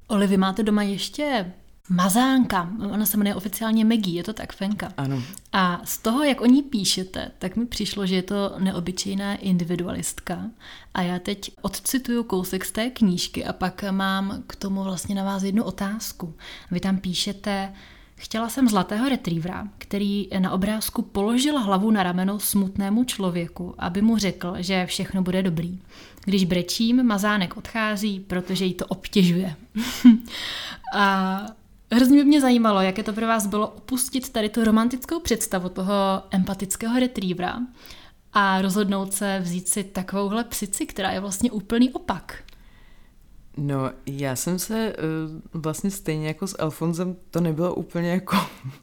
[0.06, 1.52] Oli, vy máte doma ještě
[1.90, 4.92] Mazánka, ona se jmenuje oficiálně Maggie, je to tak, Fenka.
[4.96, 5.22] Ano.
[5.52, 10.42] A z toho, jak o ní píšete, tak mi přišlo, že je to neobyčejná individualistka.
[10.94, 15.24] A já teď odcituju kousek z té knížky a pak mám k tomu vlastně na
[15.24, 16.34] vás jednu otázku.
[16.70, 17.72] Vy tam píšete,
[18.20, 24.18] Chtěla jsem zlatého retrievera, který na obrázku položil hlavu na rameno smutnému člověku, aby mu
[24.18, 25.78] řekl, že všechno bude dobrý.
[26.24, 29.56] Když brečím, mazánek odchází, protože jí to obtěžuje.
[30.94, 31.40] a
[31.92, 35.94] Hrozně by mě zajímalo, jaké to pro vás bylo opustit tady tu romantickou představu toho
[36.30, 37.58] empatického retrievera
[38.32, 42.42] a rozhodnout se vzít si takovouhle psici, která je vlastně úplný opak.
[43.56, 44.96] No, já jsem se
[45.54, 48.36] uh, vlastně stejně jako s Alfonzem, to nebylo úplně jako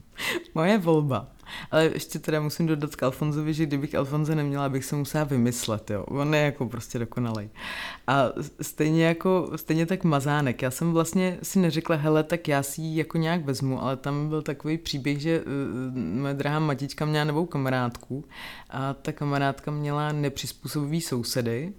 [0.55, 1.27] moje volba.
[1.71, 5.89] Ale ještě teda musím dodat k Alfonzovi, že kdybych Alfonze neměla, bych se musela vymyslet,
[5.89, 6.03] jo.
[6.03, 7.49] On je jako prostě dokonalej.
[8.07, 8.29] A
[8.61, 10.61] stejně jako, stejně tak Mazánek.
[10.61, 14.29] Já jsem vlastně si neřekla, hele, tak já si ji jako nějak vezmu, ale tam
[14.29, 18.25] byl takový příběh, že uh, moje drahá matička měla novou kamarádku
[18.69, 21.73] a ta kamarádka měla nepřizpůsobivý sousedy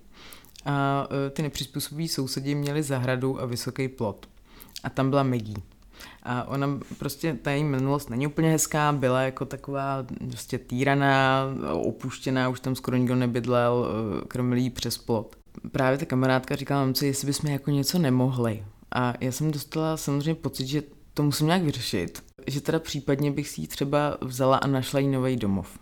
[0.64, 4.28] a uh, ty nepřizpůsobiví sousedi měli zahradu a vysoký plot.
[4.84, 5.75] A tam byla Maggie.
[6.26, 12.48] A ona prostě, ta její minulost není úplně hezká, byla jako taková prostě týraná, opuštěná,
[12.48, 15.36] už tam skoro nikdo nebydlel, eh, krmil jí přes plot.
[15.72, 18.64] Právě ta kamarádka říkala mamce, jestli bychom jako něco nemohli.
[18.94, 20.82] A já jsem dostala samozřejmě pocit, že
[21.14, 22.24] to musím nějak vyřešit.
[22.46, 25.78] Že teda případně bych si ji třeba vzala a našla jí nový domov.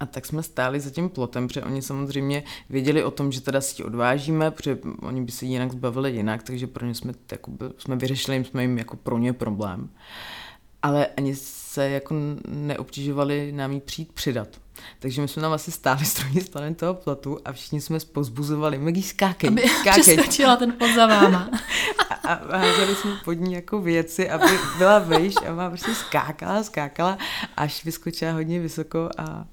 [0.00, 3.60] A tak jsme stáli za tím plotem, protože oni samozřejmě věděli o tom, že teda
[3.60, 7.96] si odvážíme, protože oni by se jinak zbavili jinak, takže pro ně jsme, jako, jsme
[7.96, 9.90] vyřešili, jsme jim jako pro ně problém.
[10.82, 12.14] Ale ani se jako
[12.48, 14.48] neobtěžovali nám jí přijít přidat.
[14.98, 18.78] Takže my jsme tam asi stáli s druhé strany toho plotu a všichni jsme pozbuzovali,
[18.78, 20.02] Maggie, skákej, aby skákej.
[20.02, 21.50] přestačila ten pod za váma.
[22.24, 24.46] a, a házeli jsme pod ní jako věci, aby
[24.78, 27.18] byla vejš a má prostě skákala, skákala,
[27.56, 29.44] až vyskočila hodně vysoko a,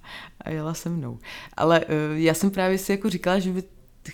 [0.42, 1.20] a jela se mnou.
[1.58, 3.64] Ale uh, já jsem právě si jako říkala, že by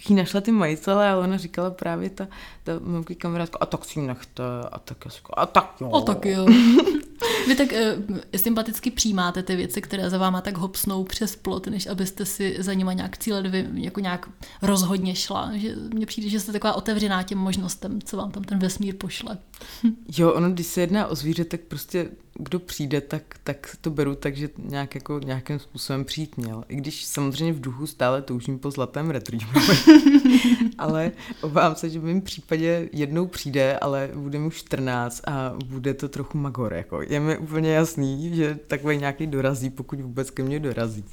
[0.09, 2.27] jí našla ty majitele, ale ona říkala právě ta,
[2.63, 4.97] ta mouky kamarádka, a tak si ji nechte, a tak
[5.33, 5.91] a tak jo.
[5.95, 6.47] A tak jo.
[7.47, 11.87] Vy tak uh, sympaticky přijímáte ty věci, které za váma tak hopsnou přes plot, než
[11.87, 14.29] abyste si za nima nějak cíle dvě, jako nějak
[14.61, 15.51] rozhodně šla.
[15.55, 19.37] Že mně přijde, že jste taková otevřená těm možnostem, co vám tam ten vesmír pošle.
[20.17, 24.15] jo, ono, když se jedná o zvíře, tak prostě kdo přijde, tak, tak to beru
[24.15, 26.63] tak, že nějak jako, nějakým způsobem přijít měl.
[26.67, 29.77] I když samozřejmě v duchu stále toužím po zlatém retrieverovi.
[30.77, 35.93] ale obávám se, že v mém případě jednou přijde, ale bude mu 14 a bude
[35.93, 36.73] to trochu magor.
[36.73, 37.01] Jako.
[37.01, 41.05] Je mi úplně jasný, že takový nějaký dorazí, pokud vůbec ke mně dorazí.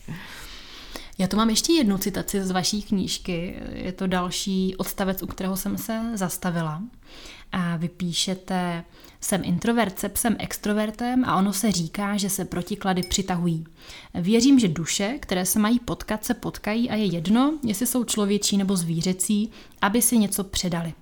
[1.19, 3.61] Já tu mám ještě jednu citaci z vaší knížky.
[3.73, 6.83] Je to další odstavec, u kterého jsem se zastavila.
[7.53, 8.85] A vy píšete,
[9.21, 13.65] jsem introvertce, jsem extrovertem a ono se říká, že se protiklady přitahují.
[14.15, 18.57] Věřím, že duše, které se mají potkat, se potkají a je jedno, jestli jsou člověčí
[18.57, 19.51] nebo zvířecí,
[19.83, 20.95] aby si něco předali.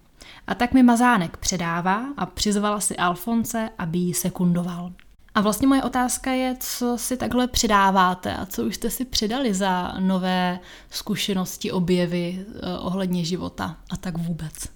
[0.47, 4.93] A tak mi Mazánek předává a přizvala si Alfonce, aby ji sekundoval.
[5.37, 9.55] A vlastně moje otázka je, co si takhle přidáváte a co už jste si přidali
[9.55, 10.59] za nové
[10.91, 14.76] zkušenosti, objevy eh, ohledně života a tak vůbec.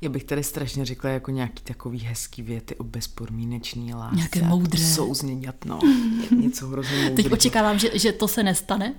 [0.00, 4.16] Já bych tady strašně řekla jako nějaký takový hezký věty o bezpodmínečný lásce.
[4.16, 4.80] Nějaké moudré.
[4.80, 5.78] Souzněňat, no.
[6.36, 7.22] Něco hrozně moudré.
[7.22, 8.94] Teď očekávám, že, že to se nestane.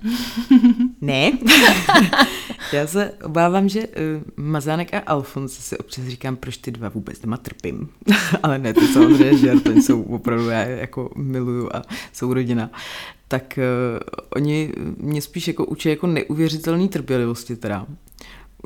[1.02, 1.32] ne.
[2.74, 3.94] Já se obávám, že uh,
[4.46, 7.90] Mazánek a Alfons si občas říkám, proč ty dva vůbec doma trpím.
[8.44, 11.82] Ale ne, to samozřejmě žert, oni jsou opravdu, já jako miluju a
[12.14, 12.72] jsou rodina
[13.28, 14.00] tak uh,
[14.36, 17.86] oni mě spíš jako učí jako neuvěřitelný trpělivosti teda.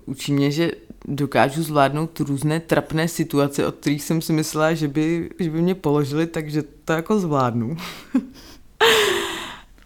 [0.05, 0.71] Učí mě, že
[1.05, 5.75] dokážu zvládnout různé trapné situace, od kterých jsem si myslela, že by, že by mě
[5.75, 7.77] položili, takže to jako zvládnu.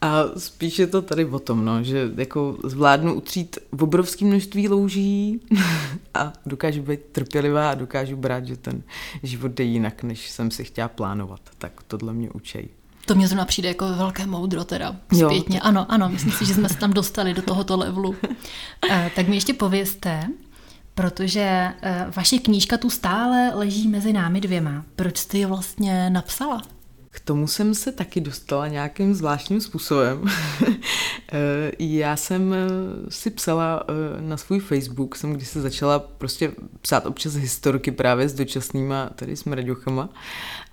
[0.02, 4.68] A spíš je to tady o tom, no, že jako zvládnu utřít v obrovské množství
[4.68, 5.42] louží
[6.14, 8.82] a dokážu být trpělivá a dokážu brát, že ten
[9.24, 11.40] život jde jinak, než jsem si chtěla plánovat.
[11.58, 12.70] Tak tohle mě učej.
[13.06, 15.58] To mě zrovna přijde jako velké moudro teda zpětně.
[15.58, 15.62] Jo.
[15.64, 18.16] Ano, ano, myslím si, že jsme se tam dostali do tohoto levelu.
[18.92, 20.28] Eh, tak mi ještě povězte,
[20.98, 24.86] protože eh, vaše knížka tu stále leží mezi námi dvěma.
[24.96, 26.62] Proč jste ji vlastně napsala?
[27.10, 30.24] K tomu jsem se taky dostala nějakým zvláštním způsobem.
[31.32, 32.68] Eh, já jsem eh,
[33.10, 33.84] si psala
[34.20, 39.36] na svůj Facebook, jsem když se začala prostě psát občas historky právě s dočasnýma tady
[39.36, 40.10] s mraďochama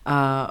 [0.06, 0.50] a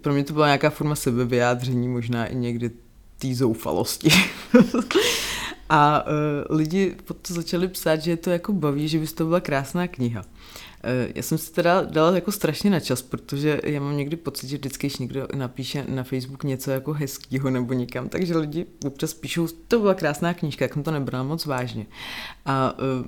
[0.00, 2.70] pro mě to byla nějaká forma sebevyjádření, možná i někdy
[3.18, 4.10] té zoufalosti.
[5.68, 9.40] A uh, lidi potom začali psát, že je to jako baví, že by to byla
[9.40, 10.20] krásná kniha.
[10.20, 14.48] Uh, já jsem si teda dala jako strašně na čas, protože já mám někdy pocit,
[14.48, 19.14] že vždycky, když někdo napíše na Facebook něco jako hezkýho nebo někam, takže lidi občas
[19.14, 21.86] píšou, to byla krásná knížka, jak jsem to nebrala moc vážně.
[22.44, 23.06] A uh,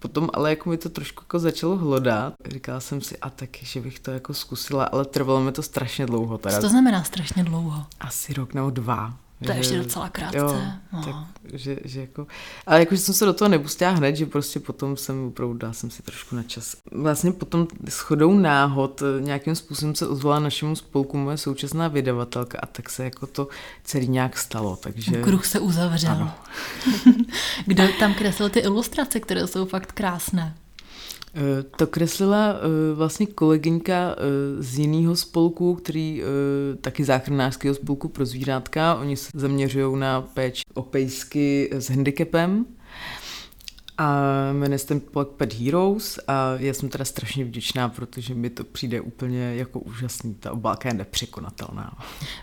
[0.00, 2.34] Potom ale jako mi to trošku jako začalo hlodat.
[2.46, 6.06] Říkala jsem si, a tak, že bych to jako zkusila, ale trvalo mi to strašně
[6.06, 6.38] dlouho.
[6.38, 6.54] Teda.
[6.54, 7.86] Co to znamená strašně dlouho?
[8.00, 9.18] Asi rok nebo dva.
[9.44, 10.38] To je ještě docela krátce.
[10.38, 11.04] Jo, no.
[11.04, 11.14] tak,
[11.52, 12.26] že, že jako,
[12.66, 15.72] ale jako, že jsem se do toho nepustila hned, že prostě potom jsem opravdu dala
[15.72, 16.76] jsem si trošku na čas.
[16.92, 22.66] Vlastně potom shodou náhod eh, nějakým způsobem se ozvala našemu spolku moje současná vydavatelka a
[22.66, 23.48] tak se jako to
[23.84, 24.76] celý nějak stalo.
[24.76, 25.22] Takže...
[25.22, 26.12] Kruh se uzavřel.
[26.12, 26.34] Ano.
[27.66, 30.54] Kdo tam kreslil ty ilustrace, které jsou fakt krásné?
[31.34, 36.22] Eh, to kreslila eh, vlastně kolegyňka eh, z jiného spolku, který
[36.80, 38.94] taky záchranářského spolku pro zvířátka.
[38.94, 42.66] Oni se zaměřují na péč o pejsky s handicapem.
[43.98, 48.50] A jmenuje se ten spolek Pet Heroes a já jsem teda strašně vděčná, protože mi
[48.50, 50.34] to přijde úplně jako úžasný.
[50.34, 51.98] Ta obálka je nepřekonatelná.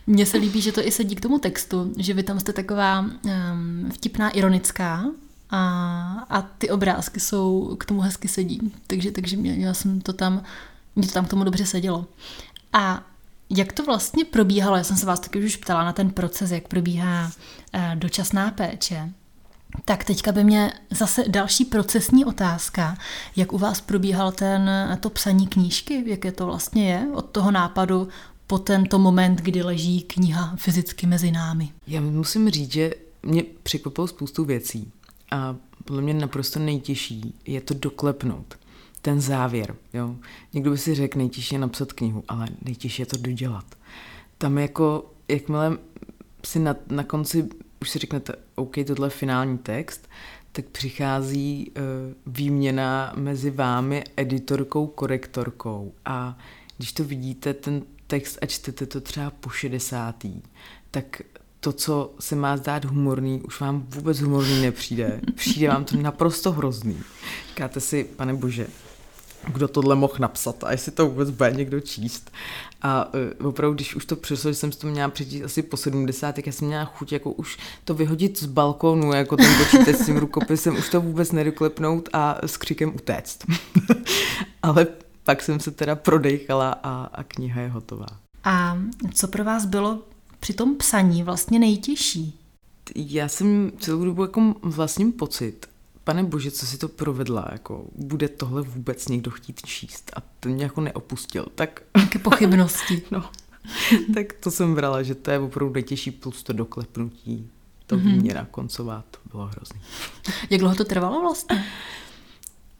[0.07, 2.99] Mně se líbí, že to i sedí k tomu textu, že vy tam jste taková
[2.99, 5.05] um, vtipná, ironická,
[5.49, 8.73] a, a ty obrázky jsou k tomu hezky sedí.
[8.87, 10.43] Takže, takže mě, já jsem to tam,
[10.95, 12.05] mě to tam k tomu dobře sedělo.
[12.73, 13.03] A
[13.49, 14.77] jak to vlastně probíhalo?
[14.77, 17.31] Já jsem se vás taky už ptala na ten proces, jak probíhá
[17.73, 19.13] eh, dočasná péče.
[19.85, 22.97] Tak teďka by mě zase další procesní otázka.
[23.35, 26.03] Jak u vás probíhal ten, to psaní knížky?
[26.09, 28.07] Jak je to vlastně je od toho nápadu
[28.47, 31.69] po tento moment, kdy leží kniha fyzicky mezi námi?
[31.87, 32.91] Já musím říct, že
[33.23, 34.91] mě překvapilo spoustu věcí.
[35.31, 38.57] A podle mě naprosto nejtěžší je to doklepnout.
[39.01, 39.75] Ten závěr.
[39.93, 40.15] Jo?
[40.53, 43.65] Někdo by si řekl, nejtěžší je napsat knihu, ale nejtěžší je to dodělat.
[44.37, 45.77] Tam jako, jakmile
[46.45, 47.49] si na, na konci
[47.81, 50.09] už si řeknete, OK, tohle je finální text,
[50.51, 55.93] tak přichází uh, výměna mezi vámi, editorkou, korektorkou.
[56.05, 56.37] A
[56.77, 60.25] když to vidíte, ten text a čtete to třeba po 60.
[60.91, 61.21] tak
[61.59, 65.21] to, co se má zdát humorný, už vám vůbec humorný nepřijde.
[65.35, 66.97] Přijde vám to naprosto hrozný.
[67.49, 68.67] Říkáte si, pane bože,
[69.53, 72.31] kdo tohle mohl napsat a jestli to vůbec bude někdo číst.
[72.81, 75.77] A uh, opravdu, když už to přišlo, že jsem si to měla přečíst asi po
[75.77, 79.95] 70, tak já jsem měla chuť jako už to vyhodit z balkónu, jako ten počítač
[79.95, 83.45] s tím rukopisem, už to vůbec nedoklepnout a s křikem utéct.
[84.63, 84.87] Ale
[85.23, 88.07] pak jsem se teda prodejchala a, a kniha je hotová.
[88.43, 88.77] A
[89.13, 89.99] co pro vás bylo
[90.39, 92.39] při tom psaní vlastně nejtěžší?
[92.95, 95.69] Já jsem celou dobu jako vlastním pocit,
[96.03, 100.51] pane bože, co si to provedla, jako bude tohle vůbec někdo chtít číst a ten
[100.51, 101.81] mě jako neopustil, tak...
[101.99, 103.01] Jaké pochybnosti.
[103.11, 103.29] no,
[104.13, 107.49] tak to jsem brala, že to je opravdu nejtěžší plus to doklepnutí,
[107.85, 108.45] to mm-hmm.
[108.51, 109.81] koncová, to bylo hrozný.
[110.49, 111.65] Jak dlouho to trvalo vlastně?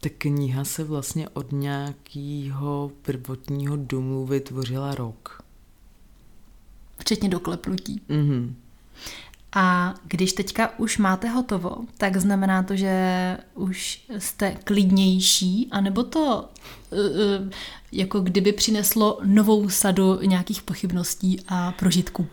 [0.00, 5.42] Ta kniha se vlastně od nějakého prvotního domluvy tvořila rok
[7.08, 8.00] včetně doklepnutí.
[8.10, 8.52] Mm-hmm.
[9.52, 16.48] A když teďka už máte hotovo, tak znamená to, že už jste klidnější, anebo to
[16.90, 17.50] uh, uh,
[17.92, 22.26] jako kdyby přineslo novou sadu nějakých pochybností a prožitků?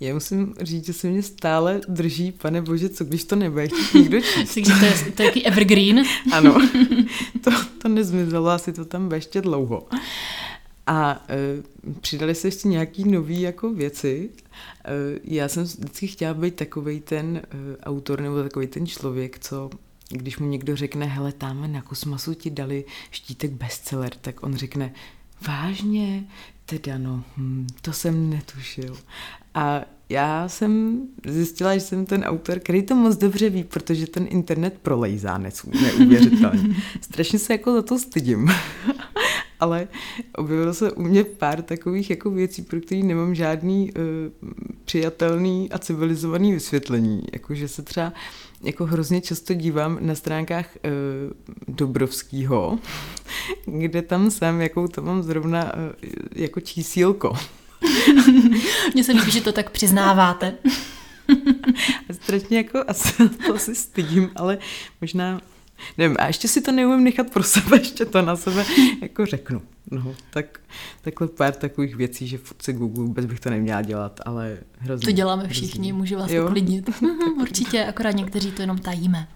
[0.00, 3.94] Já musím říct, že se mě stále drží, pane bože, co když to nebude chtít
[3.94, 4.54] někdo číst.
[4.54, 6.02] Takže to je, to je evergreen.
[6.32, 6.68] ano,
[7.44, 7.50] to,
[7.82, 9.86] to nezmizelo, asi to tam bude ještě dlouho.
[10.86, 11.36] A e,
[12.00, 14.30] přidali se ještě nějaký nový jako věci.
[14.84, 14.90] E,
[15.24, 19.70] já jsem vždycky chtěla být takový ten e, autor nebo takový ten člověk, co
[20.08, 24.92] když mu někdo řekne, hele, tam na kosmasu ti dali štítek bestseller, tak on řekne,
[25.46, 26.24] vážně,
[26.66, 28.96] teda no, hm, to jsem netušil.
[29.54, 34.26] A já jsem zjistila, že jsem ten autor, který to moc dobře ví, protože ten
[34.30, 36.76] internet prolejzá neuvěřitelně.
[37.00, 38.50] Strašně se jako za to stydím.
[39.60, 39.88] Ale
[40.36, 44.02] objevilo se u mě pár takových jako věcí, pro které nemám žádný uh,
[44.84, 47.22] přijatelný a civilizovaný vysvětlení.
[47.32, 48.12] Jakože se třeba
[48.62, 52.78] jako hrozně často dívám na stránkách uh, Dobrovského,
[53.66, 55.80] kde tam jsem, jakou to mám zrovna uh,
[56.34, 57.32] jako čísílko.
[58.94, 60.54] Mně se líbí, že to tak přiznáváte.
[62.12, 64.58] Strašně jako asi to si stydím, ale
[65.00, 65.40] možná
[65.98, 68.64] Nevím, a ještě si to neumím nechat pro sebe, ještě to na sebe
[69.02, 69.62] jako řeknu.
[69.90, 70.60] No, tak
[71.02, 75.04] takhle pár takových věcí, že furt se Google vůbec bych to neměla dělat, ale hrozně.
[75.06, 76.46] To děláme všichni, můžu vás jo?
[76.46, 76.90] uklidnit.
[77.40, 79.28] Určitě, akorát někteří to jenom tajíme.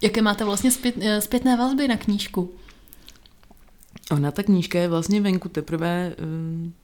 [0.00, 2.52] Jaké máte vlastně zpět, eh, zpětné vazby na knížku?
[4.10, 6.74] Ona ta knížka je vlastně venku teprve um,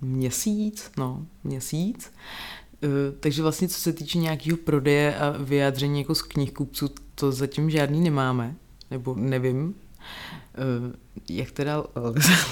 [0.00, 2.12] měsíc, no, měsíc.
[2.14, 2.59] Uh,
[3.20, 8.00] takže vlastně co se týče nějakého prodeje a vyjádření jako z knihkupců, to zatím žádný
[8.00, 8.54] nemáme,
[8.90, 9.74] nebo nevím,
[10.58, 10.92] Uh,
[11.28, 11.84] jak teda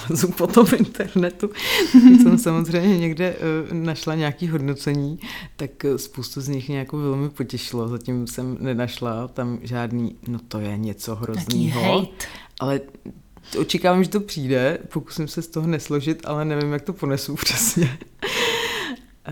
[0.09, 1.51] lezu po tom internetu,
[1.93, 5.18] jsem samozřejmě někde uh, našla nějaké hodnocení,
[5.57, 7.89] tak spoustu z nich nějak velmi potěšilo.
[7.89, 12.09] Zatím jsem nenašla tam žádný, no to je něco hroznýho.
[12.61, 12.81] Ale
[13.59, 17.99] očekávám, že to přijde, pokusím se z toho nesložit, ale nevím, jak to ponesu přesně.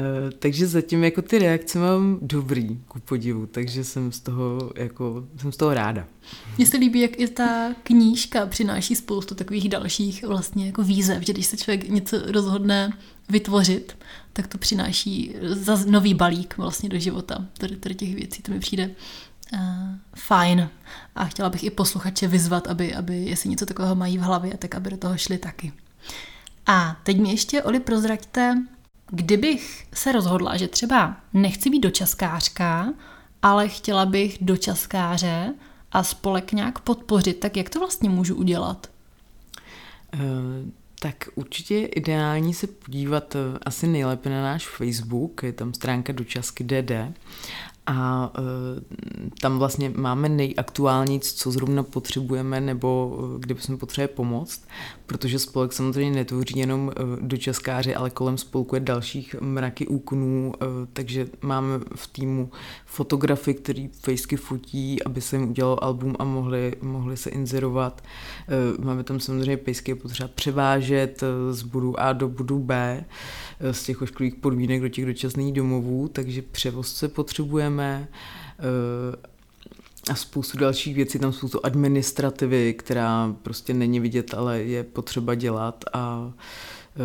[0.00, 5.26] Uh, takže zatím jako ty reakce mám dobrý, ku podivu, takže jsem z toho, jako,
[5.40, 6.06] jsem z toho ráda.
[6.56, 11.32] Mně se líbí, jak i ta knížka přináší spoustu takových dalších vlastně jako výzev, že
[11.32, 12.92] když se člověk něco rozhodne
[13.28, 13.96] vytvořit,
[14.32, 17.46] tak to přináší za nový balík vlastně do života.
[17.58, 18.90] Tady, tady těch věcí to mi přijde
[19.52, 19.58] uh,
[20.16, 20.68] fajn.
[21.14, 24.74] A chtěla bych i posluchače vyzvat, aby, aby jestli něco takového mají v hlavě, tak
[24.74, 25.72] aby do toho šli taky.
[26.66, 28.62] A teď mi ještě, Oli, prozraďte,
[29.10, 32.92] Kdybych se rozhodla, že třeba nechci být dočaskářka,
[33.42, 35.54] ale chtěla bych dočaskáře
[35.92, 38.90] a spolek nějak podpořit, tak jak to vlastně můžu udělat?
[40.14, 40.20] Uh,
[41.00, 46.12] tak určitě je ideální se podívat uh, asi nejlépe na náš Facebook, je tam stránka
[46.12, 46.92] dočasky DD
[47.86, 48.44] a uh,
[49.40, 54.68] tam vlastně máme nejaktuálnější, co zrovna potřebujeme nebo uh, kde bychom potřebovali pomoct,
[55.06, 60.66] protože spolek samozřejmě netvoří jenom uh, dočaskáři, ale kolem spolku je dalších mraky úkonů, uh,
[60.92, 62.50] takže máme v týmu
[62.86, 68.02] fotografy, který fejsky fotí, aby se jim udělal album a mohli, mohli se inzerovat.
[68.78, 73.04] Uh, máme tam samozřejmě pejsky potřeba převážet uh, z bodu A do bodu B,
[73.60, 78.08] uh, z těch ošklivých podmínek do těch dočasných domovů, takže převozce potřebujeme pracujeme
[78.58, 79.36] eh,
[80.10, 85.84] a spoustu dalších věcí, tam spoustu administrativy, která prostě není vidět, ale je potřeba dělat
[85.92, 86.32] a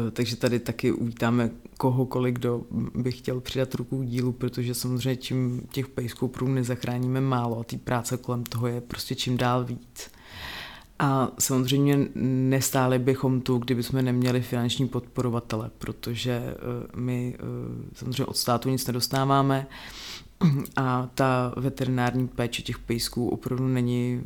[0.08, 2.64] eh, takže tady taky uvítáme kohokoliv, kdo
[2.96, 7.64] by chtěl přidat ruku k dílu, protože samozřejmě čím těch pejsků prům nezachráníme málo a
[7.64, 10.12] té práce kolem toho je prostě čím dál víc.
[11.00, 16.56] A samozřejmě nestáli bychom tu, kdyby jsme neměli finanční podporovatele, protože eh,
[16.96, 17.36] my
[17.94, 19.68] samozřejmě od státu nic nedostáváme,
[20.76, 24.22] a ta veterinární péče těch pejsků opravdu není,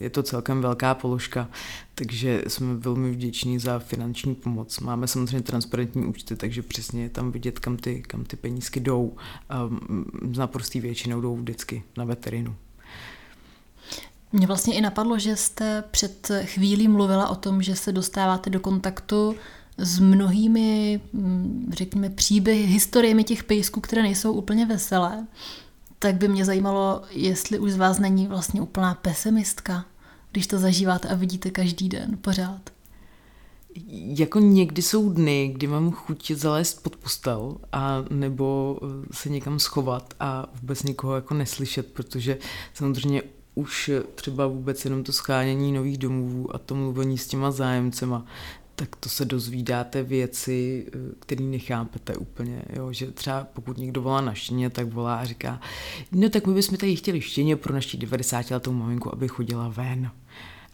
[0.00, 1.48] je to celkem velká položka,
[1.94, 4.80] takže jsme velmi vděční za finanční pomoc.
[4.80, 9.16] Máme samozřejmě transparentní účty, takže přesně je tam vidět, kam ty, kam ty penízky jdou.
[9.48, 9.70] A
[10.36, 12.54] naprostý většinou jdou vždycky na veterinu.
[14.32, 18.60] Mě vlastně i napadlo, že jste před chvílí mluvila o tom, že se dostáváte do
[18.60, 19.36] kontaktu
[19.78, 25.26] s mnohými, mm, řekněme, příběhy, historiemi těch pejsků, které nejsou úplně veselé,
[25.98, 29.84] tak by mě zajímalo, jestli už z vás není vlastně úplná pesimistka,
[30.32, 32.70] když to zažíváte a vidíte každý den pořád.
[34.18, 39.58] Jako někdy jsou dny, kdy mám chuť zalézt pod postel a nebo eh, se někam
[39.58, 42.38] schovat a vůbec nikoho jako neslyšet, protože
[42.74, 43.22] samozřejmě
[43.54, 48.26] už třeba vůbec jenom to schánění nových domů a to mluvení s těma zájemcema,
[48.74, 52.92] tak to se dozvídáte věci, eh, které nechápete úplně, jo?
[52.92, 55.60] že třeba pokud někdo volá na štěně, tak volá a říká,
[56.12, 60.10] no tak my bychom tady chtěli štěně pro naší 90 letou maminku, aby chodila ven.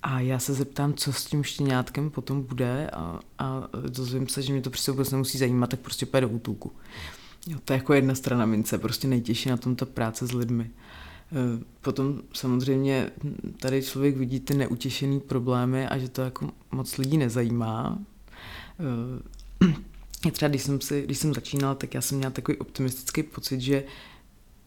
[0.02, 4.52] A já se zeptám, co s tím štěňátkem potom bude a, a dozvím se, že
[4.52, 6.72] mě to prostě vůbec nemusí zajímat, tak prostě půjde do útulku.
[7.46, 10.70] Jo, to je jako jedna strana mince, prostě nejtěžší na tomto práce s lidmi.
[11.32, 13.10] Eh, potom samozřejmě
[13.60, 17.98] tady člověk vidí ty neutěšený problémy a že to jako moc lidí nezajímá.
[20.24, 23.60] Já třeba, když jsem, si, když jsem začínala, tak já jsem měla takový optimistický pocit,
[23.60, 23.84] že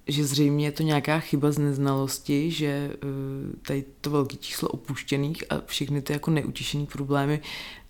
[0.08, 2.98] že zřejmě je to nějaká chyba z neznalosti, že eh,
[3.62, 7.42] tady to velké číslo opuštěných a všechny ty jako neutěšený problémy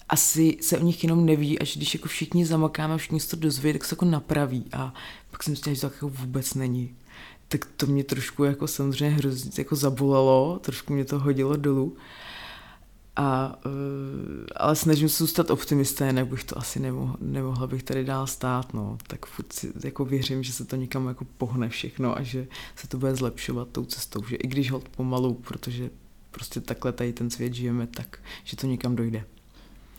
[0.09, 3.35] asi se o nich jenom neví a že když jako všichni zamakáme, všichni se to
[3.35, 4.93] dozví, tak se jako napraví a
[5.31, 6.95] pak jsem si že to jako vůbec není
[7.53, 11.97] tak to mě trošku jako samozřejmě hrozně jako zabolalo, trošku mě to hodilo dolů.
[13.15, 13.71] A, uh,
[14.55, 18.73] ale snažím se zůstat optimisté, jinak bych to asi nemohla, nemohla bych tady dál stát,
[18.73, 18.97] no.
[19.07, 22.87] Tak furt si jako věřím, že se to někam jako pohne všechno a že se
[22.87, 25.89] to bude zlepšovat tou cestou, že i když hod pomalu, protože
[26.31, 29.25] prostě takhle tady ten svět žijeme, tak že to někam dojde.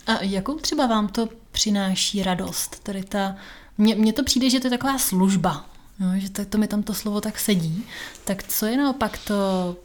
[0.07, 2.81] A jakou třeba vám to přináší radost?
[2.83, 3.37] Tady ta,
[3.79, 6.95] mně, to přijde, že to je taková služba, no, že to, to mi tam to
[6.95, 7.85] slovo tak sedí.
[8.25, 9.77] Tak co je naopak to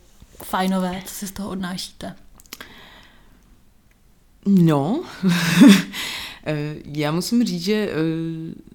[0.43, 2.15] fajnové, co si z toho odnášíte?
[4.45, 5.03] No,
[6.45, 7.95] eh, já musím říct, že eh,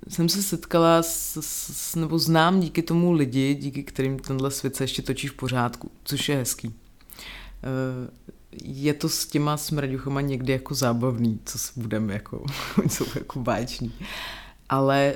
[0.08, 4.84] jsem se setkala s, s, nebo znám díky tomu lidi, díky kterým tenhle svět se
[4.84, 6.74] ještě točí v pořádku, což je hezký.
[7.62, 12.44] Eh, je to s těma smraďuchama někdy jako zábavný, co se budeme jako,
[12.88, 13.92] jsou jako báječní.
[14.68, 15.14] Ale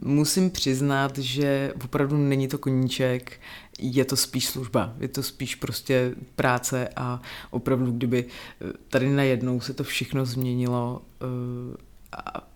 [0.00, 3.40] musím přiznat, že opravdu není to koníček,
[3.78, 7.20] je to spíš služba, je to spíš prostě práce a
[7.50, 11.76] opravdu, kdyby eh, tady najednou se to všechno změnilo eh,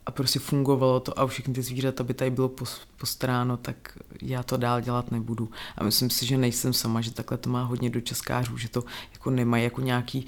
[0.07, 2.51] a, prostě fungovalo to a všechny ty zvířata by tady bylo
[2.97, 5.51] postaráno, tak já to dál dělat nebudu.
[5.76, 8.84] A myslím si, že nejsem sama, že takhle to má hodně do českářů, že to
[9.12, 10.24] jako nemají jako nějaký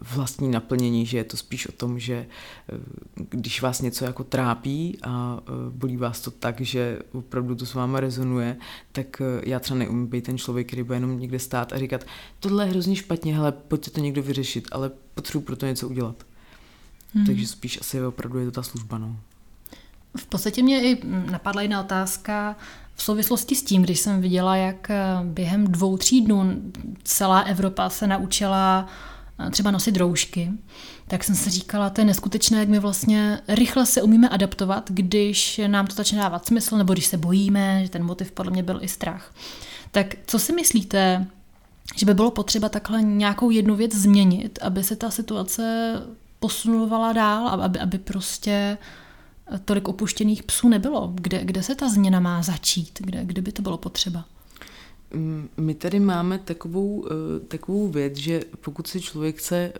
[0.00, 2.26] vlastní naplnění, že je to spíš o tom, že
[2.72, 2.78] eh,
[3.30, 7.74] když vás něco jako trápí a eh, bolí vás to tak, že opravdu to s
[7.74, 8.56] váma rezonuje,
[8.92, 12.04] tak eh, já třeba neumím být ten člověk, který bude jenom někde stát a říkat,
[12.40, 16.26] tohle je hrozně špatně, hele, pojďte to někdo vyřešit, ale potřebuji pro to něco udělat.
[17.14, 17.26] Hmm.
[17.26, 18.98] Takže spíš asi opravdu je to ta služba.
[18.98, 19.16] No.
[20.16, 22.56] V podstatě mě i napadla jedna otázka
[22.94, 24.90] v souvislosti s tím, když jsem viděla, jak
[25.24, 26.62] během dvou, tří dnů
[27.04, 28.88] celá Evropa se naučila
[29.50, 30.52] třeba nosit roušky,
[31.08, 35.60] tak jsem si říkala, to je neskutečné, jak my vlastně rychle se umíme adaptovat, když
[35.66, 38.78] nám to začne dávat smysl, nebo když se bojíme, že ten motiv podle mě byl
[38.82, 39.34] i strach.
[39.90, 41.26] Tak co si myslíte,
[41.96, 45.92] že by bylo potřeba takhle nějakou jednu věc změnit, aby se ta situace
[46.40, 48.78] posunovala dál, aby, aby prostě
[49.64, 51.12] tolik opuštěných psů nebylo.
[51.14, 52.98] Kde, kde se ta změna má začít?
[52.98, 54.24] Kde, kde by to bylo potřeba?
[55.14, 59.72] Mm, my tady máme takovou, eh, takovou věc, že pokud si člověk chce eh,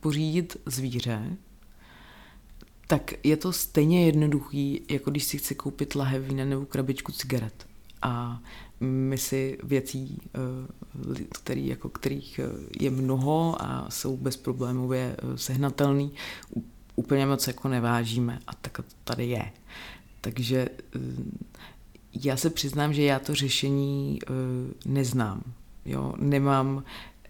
[0.00, 1.36] pořídit zvíře,
[2.86, 7.66] tak je to stejně jednoduchý, jako když si chce koupit lahev vína nebo krabičku cigaret.
[8.02, 8.42] A
[8.80, 10.38] my si věcí, eh,
[11.32, 12.40] který, jako kterých
[12.80, 16.12] je mnoho a jsou bezproblémově sehnatelný,
[16.96, 19.52] úplně moc jako nevážíme a tak tady je.
[20.20, 20.68] Takže
[22.24, 24.32] já se přiznám, že já to řešení eh,
[24.86, 25.42] neznám.
[25.84, 26.14] Jo?
[26.18, 26.84] Nemám,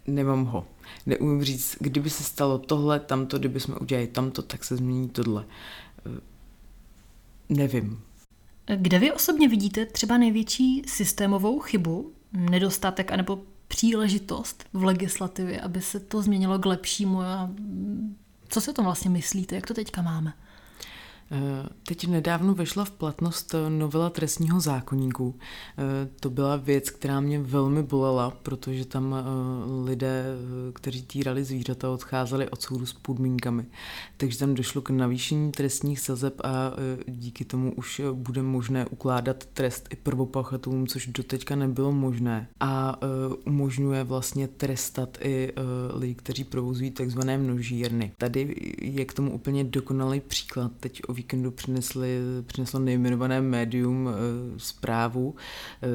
[0.07, 0.66] nemám ho.
[1.07, 5.45] Neumím říct, kdyby se stalo tohle, tamto, kdyby jsme udělali tamto, tak se změní tohle.
[6.07, 6.20] Eh,
[7.49, 8.03] nevím.
[8.76, 16.01] Kde vy osobně vidíte třeba největší systémovou chybu, nedostatek anebo příležitost v legislativě, aby se
[16.01, 17.51] to změnilo k lepšímu a
[18.49, 19.55] co si o tom vlastně myslíte?
[19.55, 20.32] Jak to teďka máme?
[21.30, 25.34] Eh, teď nedávno vešla v platnost eh, novela trestního zákonníku.
[25.78, 29.14] Eh, to byla věc, která mě velmi bolela, protože tam
[29.84, 30.24] lidé,
[30.72, 33.64] kteří týrali zvířata, odcházeli od soudu s podmínkami.
[34.16, 36.72] Takže tam došlo k navýšení trestních sazeb a
[37.06, 42.48] díky tomu už bude možné ukládat trest i prvopachatelům, což doteďka nebylo možné.
[42.60, 43.00] A
[43.46, 45.52] umožňuje vlastně trestat i
[45.94, 48.12] lidi, kteří provozují takzvané množírny.
[48.18, 50.72] Tady je k tomu úplně dokonalý příklad.
[50.80, 54.12] Teď o víkendu přinesli, přineslo nejmenované médium e,
[54.56, 55.34] zprávu.
[55.82, 55.88] E,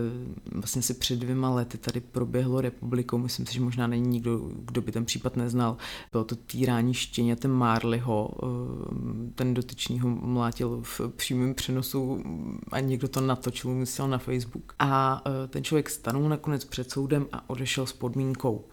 [0.51, 4.81] vlastně si před dvěma lety tady proběhlo republikou, myslím si, že možná není nikdo, kdo
[4.81, 5.77] by ten případ neznal.
[6.11, 8.47] Bylo to týrání štěněte Marleyho, e,
[9.35, 12.23] ten dotyčný ho mlátil v přímém přenosu
[12.71, 14.75] a někdo to natočil, myslel na Facebook.
[14.79, 18.65] A ten člověk stanul nakonec před soudem a odešel s podmínkou.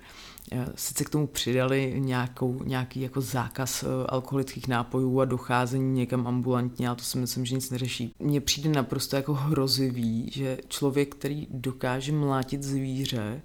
[0.75, 6.97] Sice k tomu přidali nějakou, nějaký jako zákaz alkoholických nápojů a docházení někam ambulantně, ale
[6.97, 8.15] to si myslím, že nic neřeší.
[8.19, 13.43] Mně přijde naprosto jako hrozivý, že člověk, který dokáže mlátit zvíře,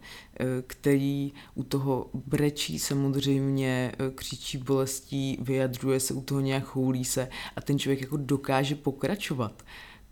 [0.67, 7.61] který u toho brečí samozřejmě, křičí bolestí, vyjadřuje se u toho nějak choulí se a
[7.61, 9.63] ten člověk jako dokáže pokračovat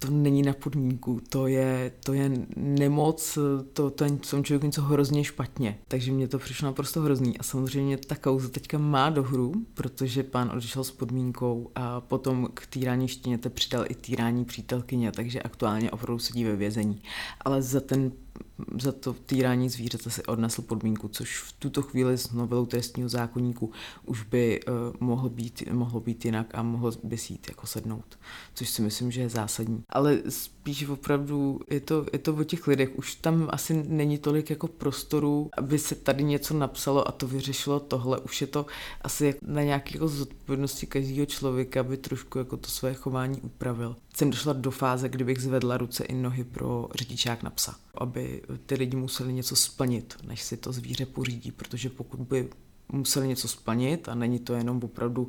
[0.03, 3.37] to není na podmínku, to je, to je nemoc,
[3.73, 5.79] to, to je tom člověku něco hrozně špatně.
[5.87, 7.37] Takže mě to přišlo naprosto hrozný.
[7.37, 12.65] A samozřejmě ta kauza teďka má dohru, protože pán odešel s podmínkou a potom k
[12.65, 17.01] týrání štěněte přidal i týrání přítelkyně, takže aktuálně opravdu sedí ve vězení.
[17.41, 18.11] Ale za ten
[18.81, 23.71] za to týrání zvířete si odnesl podmínku, což v tuto chvíli s novelou trestního zákonníku
[24.05, 28.19] už by uh, mohlo, být, mohlo být jinak a mohlo by si jít jako sednout,
[28.53, 29.83] což si myslím, že je zásadní.
[29.89, 34.49] Ale spíš opravdu je to, je to o těch lidech, už tam asi není tolik
[34.49, 38.65] jako prostoru, aby se tady něco napsalo a to vyřešilo tohle, už je to
[39.01, 43.95] asi na nějaké jako zodpovědnosti každého člověka, aby trošku jako to své chování upravil.
[44.17, 48.75] Jsem došla do fáze, kdybych zvedla ruce i nohy pro řidičák na psa, aby ty
[48.75, 52.49] lidi museli něco splnit, než si to zvíře pořídí, protože pokud by
[52.91, 55.27] museli něco splnit a není to jenom opravdu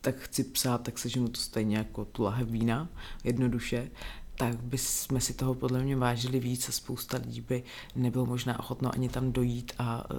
[0.00, 2.88] tak chci psát, tak seženu to stejně jako tu lahev vína,
[3.24, 3.90] jednoduše,
[4.38, 7.62] tak bychom si toho podle mě vážili víc a spousta lidí by
[7.96, 10.14] nebylo možná ochotno ani tam dojít a e,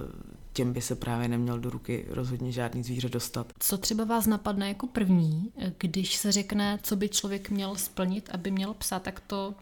[0.56, 3.54] těm by se právě neměl do ruky rozhodně žádný zvíře dostat.
[3.60, 8.52] Co třeba vás napadne jako první, když se řekne, co by člověk měl splnit, aby
[8.52, 9.56] měl psa, tak to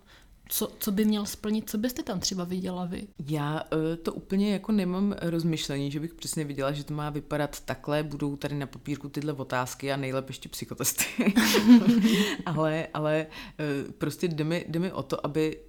[0.50, 3.08] co, co by měl splnit, co byste tam třeba viděla vy?
[3.28, 7.60] Já uh, to úplně jako nemám rozmyšlení, že bych přesně viděla, že to má vypadat
[7.60, 11.06] takhle, budou tady na papírku tyhle otázky a nejlépe ještě psychotesty.
[12.46, 13.28] ale ale
[13.86, 15.60] uh, prostě jde mi, jde mi o to, aby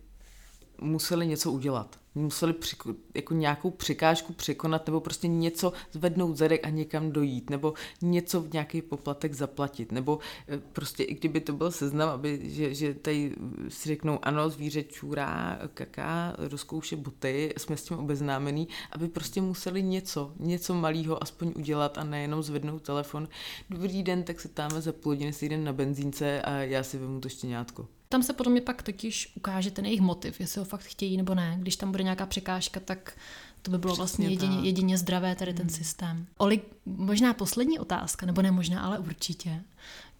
[0.80, 6.70] museli něco udělat museli přiko, jako nějakou překážku překonat nebo prostě něco zvednout zadek a
[6.70, 11.70] někam dojít nebo něco v nějaký poplatek zaplatit nebo eh, prostě i kdyby to byl
[11.70, 13.34] seznam, aby, že, že tady
[13.68, 19.82] si řeknou ano, zvíře čůrá, kaká, rozkouše boty, jsme s tím obeznámení, aby prostě museli
[19.82, 23.28] něco, něco malého aspoň udělat a nejenom zvednout telefon.
[23.70, 27.20] Dobrý den, tak se táme za půl hodiny si na benzínce a já si vemu
[27.20, 27.88] to štěňátko.
[28.08, 31.34] Tam se potom je pak totiž ukáže ten jejich motiv, jestli ho fakt chtějí nebo
[31.34, 31.56] ne.
[31.60, 33.16] Když tam bude nějaká překážka, tak
[33.62, 35.76] to by bylo vlastně jedině, jedině zdravé tady ten hmm.
[35.76, 36.26] systém.
[36.36, 39.62] Oli, možná poslední otázka, nebo ne možná, ale určitě.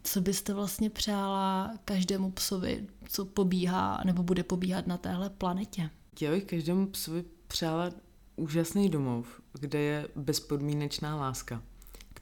[0.05, 5.91] Co byste vlastně přála každému psovi, co pobíhá nebo bude pobíhat na téhle planetě?
[6.21, 7.91] Já bych každému psovi přála
[8.37, 11.63] úžasný domov, kde je bezpodmínečná láska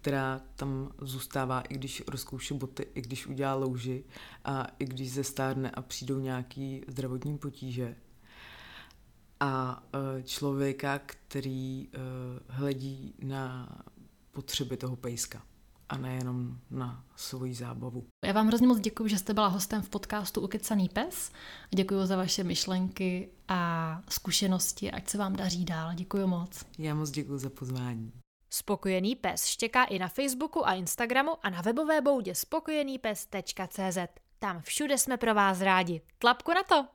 [0.02, 4.04] která tam zůstává, i když rozkouše boty, i když udělá louži
[4.44, 7.96] a i když zestárne a přijdou nějaký zdravotní potíže.
[9.42, 9.82] A
[10.18, 11.98] e, člověka, který e,
[12.48, 13.68] hledí na
[14.30, 15.42] potřeby toho pejska
[15.88, 18.06] a nejenom na svoji zábavu.
[18.24, 21.30] Já vám hrozně moc děkuji, že jste byla hostem v podcastu Ukecaný pes.
[21.74, 25.94] Děkuji za vaše myšlenky a zkušenosti, ať se vám daří dál.
[25.94, 26.64] Děkuji moc.
[26.78, 28.12] Já moc děkuji za pozvání.
[28.50, 33.98] Spokojený pes štěká i na Facebooku a Instagramu a na webové boudě spokojenýpes.cz.
[34.38, 36.00] Tam všude jsme pro vás rádi.
[36.18, 36.92] Tlapku na to!